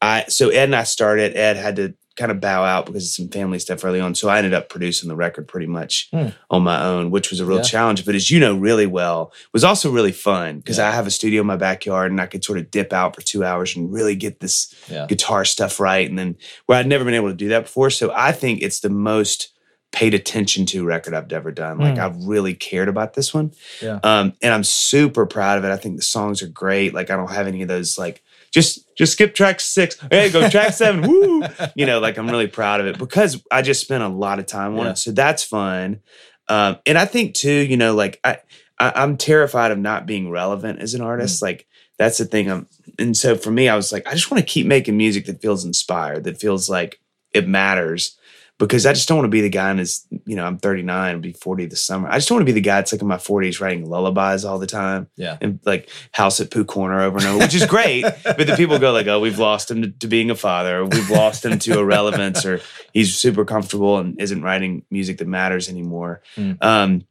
[0.00, 3.10] I so Ed and I started, Ed had to kind of bow out because of
[3.10, 4.14] some family stuff early on.
[4.14, 6.28] So I ended up producing the record pretty much Hmm.
[6.50, 7.62] on my own, which was a real Yeah.
[7.62, 8.04] challenge.
[8.04, 10.88] But as you know really well, was also really fun because Yeah.
[10.88, 13.22] I have a studio in my backyard and I could sort of dip out for
[13.22, 15.06] two hours and really get this Yeah.
[15.06, 16.08] guitar stuff right.
[16.08, 17.90] And then where I'd never been able to do that before.
[17.90, 19.48] So I think it's the most
[19.90, 21.78] paid attention to record I've ever done.
[21.78, 21.98] Like Mm.
[22.00, 23.52] I've really cared about this one.
[23.80, 23.98] Yeah.
[24.04, 25.70] Um, and I'm super proud of it.
[25.70, 26.92] I think the songs are great.
[26.92, 28.22] Like I don't have any of those like
[28.52, 29.96] just just skip track six.
[30.10, 31.06] Hey, go track seven.
[31.06, 31.44] Woo.
[31.74, 34.46] You know, like I'm really proud of it because I just spent a lot of
[34.46, 34.92] time on Yeah.
[34.92, 34.98] it.
[34.98, 36.00] So that's fun.
[36.48, 38.38] Um, and I think too, you know, like I,
[38.78, 41.06] I I'm terrified of not being relevant as an Mm.
[41.06, 41.42] artist.
[41.42, 41.66] Like
[41.98, 42.50] that's the thing.
[42.50, 42.66] I'm,
[42.98, 45.42] and so for me, I was like, I just want to keep making music that
[45.42, 47.00] feels inspired, that feels like
[47.34, 48.16] it matters.
[48.58, 51.14] Because I just don't want to be the guy in his, you know, I'm 39,
[51.14, 52.08] I'll be 40 this summer.
[52.08, 54.44] I just don't want to be the guy that's like in my 40s writing lullabies
[54.44, 55.38] all the time Yeah.
[55.40, 58.02] and like house at Pooh Corner over and over, which is great.
[58.24, 60.78] but the people go like, "Oh, we've lost him to, to being a father.
[60.80, 62.60] Or we've lost him to irrelevance, or
[62.92, 66.60] he's super comfortable and isn't writing music that matters anymore." Mm.
[66.60, 67.04] Um,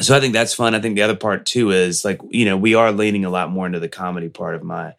[0.00, 0.74] so I think that's fun.
[0.74, 3.50] I think the other part too is like you know we are leaning a lot
[3.50, 4.94] more into the comedy part of my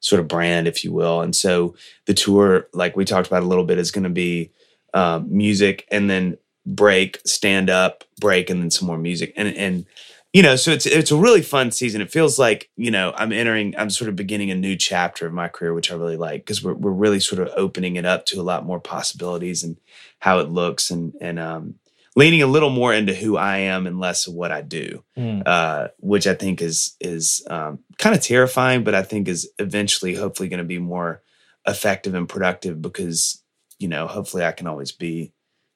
[0.00, 1.74] sort of brand, if you will, and so
[2.06, 4.50] the tour, like we talked about a little bit, is going to be
[4.94, 9.86] um, music and then break, stand up, break, and then some more music, and and
[10.32, 12.00] you know, so it's it's a really fun season.
[12.00, 15.32] It feels like you know I'm entering, I'm sort of beginning a new chapter of
[15.32, 18.24] my career, which I really like because we're we're really sort of opening it up
[18.26, 19.76] to a lot more possibilities and
[20.20, 21.74] how it looks, and and um,
[22.16, 25.42] leaning a little more into who I am and less of what I do, Mm.
[25.46, 30.14] uh, which I think is is um, kind of terrifying, but I think is eventually,
[30.14, 31.22] hopefully, going to be more
[31.66, 33.40] effective and productive because
[33.78, 35.32] you know, hopefully, I can always be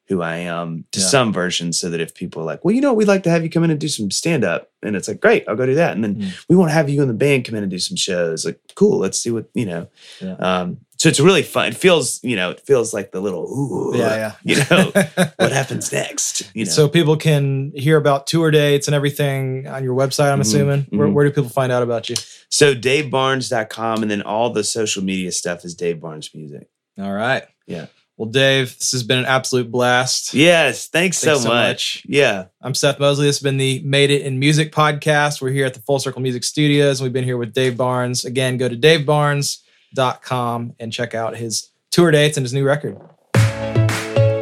[0.07, 1.05] who I am to Yeah.
[1.05, 3.43] some version so that if people are like, well, you know, we'd like to have
[3.43, 4.71] you come in and do some stand up.
[4.81, 5.93] And it's like, great, I'll go do that.
[5.93, 6.45] And then Mm.
[6.49, 8.43] we want to have you and the band come in and do some shows.
[8.43, 9.87] Like, cool, let's see what, you know.
[10.19, 10.33] Yeah.
[10.39, 11.67] Um, so it's really fun.
[11.67, 14.33] It feels, you know, it feels like the little, ooh, Yeah, yeah.
[14.43, 14.91] you know,
[15.37, 16.41] what happens next?
[16.55, 16.71] You know?
[16.71, 20.87] So people can hear about tour dates and everything on your website, I'm Mhm, assuming.
[20.89, 21.13] Where, mhm.
[21.13, 22.15] where do people find out about you?
[22.49, 26.67] so davebarnes.com and then all the social media stuff is Dave Barnes Music.
[26.97, 27.43] All right.
[27.69, 27.85] Yeah.
[28.17, 30.33] Well, Dave, this has been an absolute blast.
[30.33, 32.03] Yes, thanks, Thanks so, so much.
[32.05, 32.47] Yeah.
[32.61, 33.27] I'm Seth Mosley.
[33.27, 35.41] This has been the Made It in Music podcast.
[35.41, 36.99] We're here at the Full Circle Music Studios.
[36.99, 38.25] And we've been here with Dave Barnes.
[38.25, 42.97] Again, go to davebarnes.com and check out his tour dates and his new record.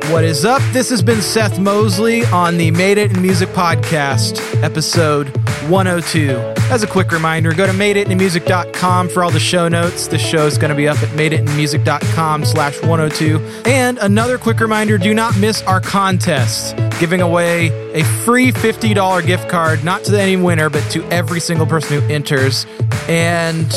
[0.09, 0.61] What is up?
[0.71, 5.27] This has been Seth Mosley on the Made It in Music podcast, episode
[5.67, 6.29] 102.
[6.71, 10.07] As a quick reminder, go to madeitinmusic.com for all the show notes.
[10.07, 13.37] This show is going to be up at madeitinmusic.com slash 102.
[13.69, 19.49] And another quick reminder, do not miss our contest, giving away a free $50 gift
[19.49, 22.65] card, not to any winner, but to every single person who enters,
[23.09, 23.69] and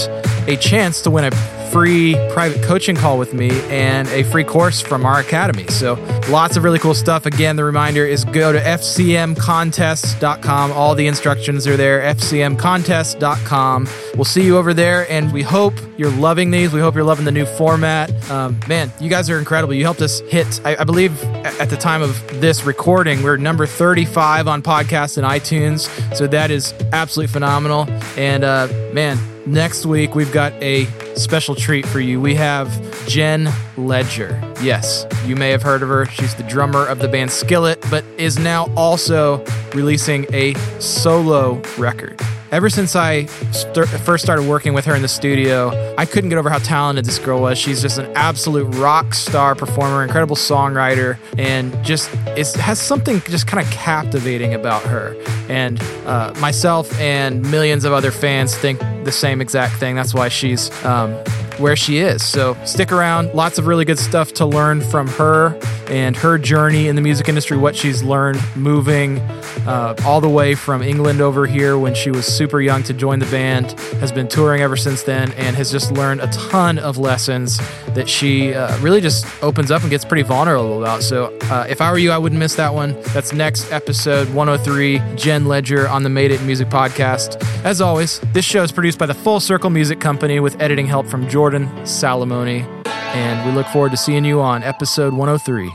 [0.46, 4.80] a chance to win a free private coaching call with me and a free course
[4.80, 5.66] from our academy.
[5.68, 5.94] So
[6.28, 7.26] lots of really cool stuff.
[7.26, 10.72] Again, the reminder is go to fcmcontests.com.
[10.72, 13.88] All the instructions are there, fcmcontest.com.
[14.14, 16.72] We'll see you over there, and we hope you're loving these.
[16.72, 18.10] We hope you're loving the new format.
[18.30, 19.74] Um, man, you guys are incredible.
[19.74, 23.66] You helped us hit, I, I believe, at the time of this recording, we're number
[23.66, 25.88] 35 on podcasts and iTunes.
[26.16, 27.88] So that is absolutely phenomenal.
[28.16, 29.18] And uh, man,
[29.50, 30.84] Next week, we've got a
[31.16, 32.20] special treat for you.
[32.20, 32.70] We have
[33.08, 34.40] Jen Ledger.
[34.62, 36.06] Yes, you may have heard of her.
[36.06, 39.44] She's the drummer of the band Skillet, but is now also
[39.74, 42.20] releasing a solo record.
[42.52, 46.38] Ever since I st- first started working with her in the studio, I couldn't get
[46.38, 47.58] over how talented this girl was.
[47.58, 53.48] She's just an absolute rock star performer, incredible songwriter, and just is, has something just
[53.48, 55.16] kind of captivating about her.
[55.48, 58.80] And uh, myself and millions of other fans think
[59.10, 59.96] the same exact thing.
[59.96, 61.12] That's why she's um,
[61.58, 62.24] where she is.
[62.24, 63.34] So stick around.
[63.34, 65.58] Lots of really good stuff to learn from her
[65.90, 69.18] and her journey in the music industry, what she's learned moving
[69.66, 73.18] uh, all the way from England over here when she was super young to join
[73.18, 76.96] the band, has been touring ever since then, and has just learned a ton of
[76.96, 77.58] lessons
[77.94, 81.02] that she uh, really just opens up and gets pretty vulnerable about.
[81.02, 83.00] So uh, if I were you, I wouldn't miss that one.
[83.12, 87.42] That's next episode 103, Jen Ledger on the Made It Music podcast.
[87.64, 91.06] As always, this show is produced by the Full Circle Music Company with editing help
[91.06, 92.79] from Jordan Salamoni.
[93.12, 95.72] And we look forward to seeing you on episode 103.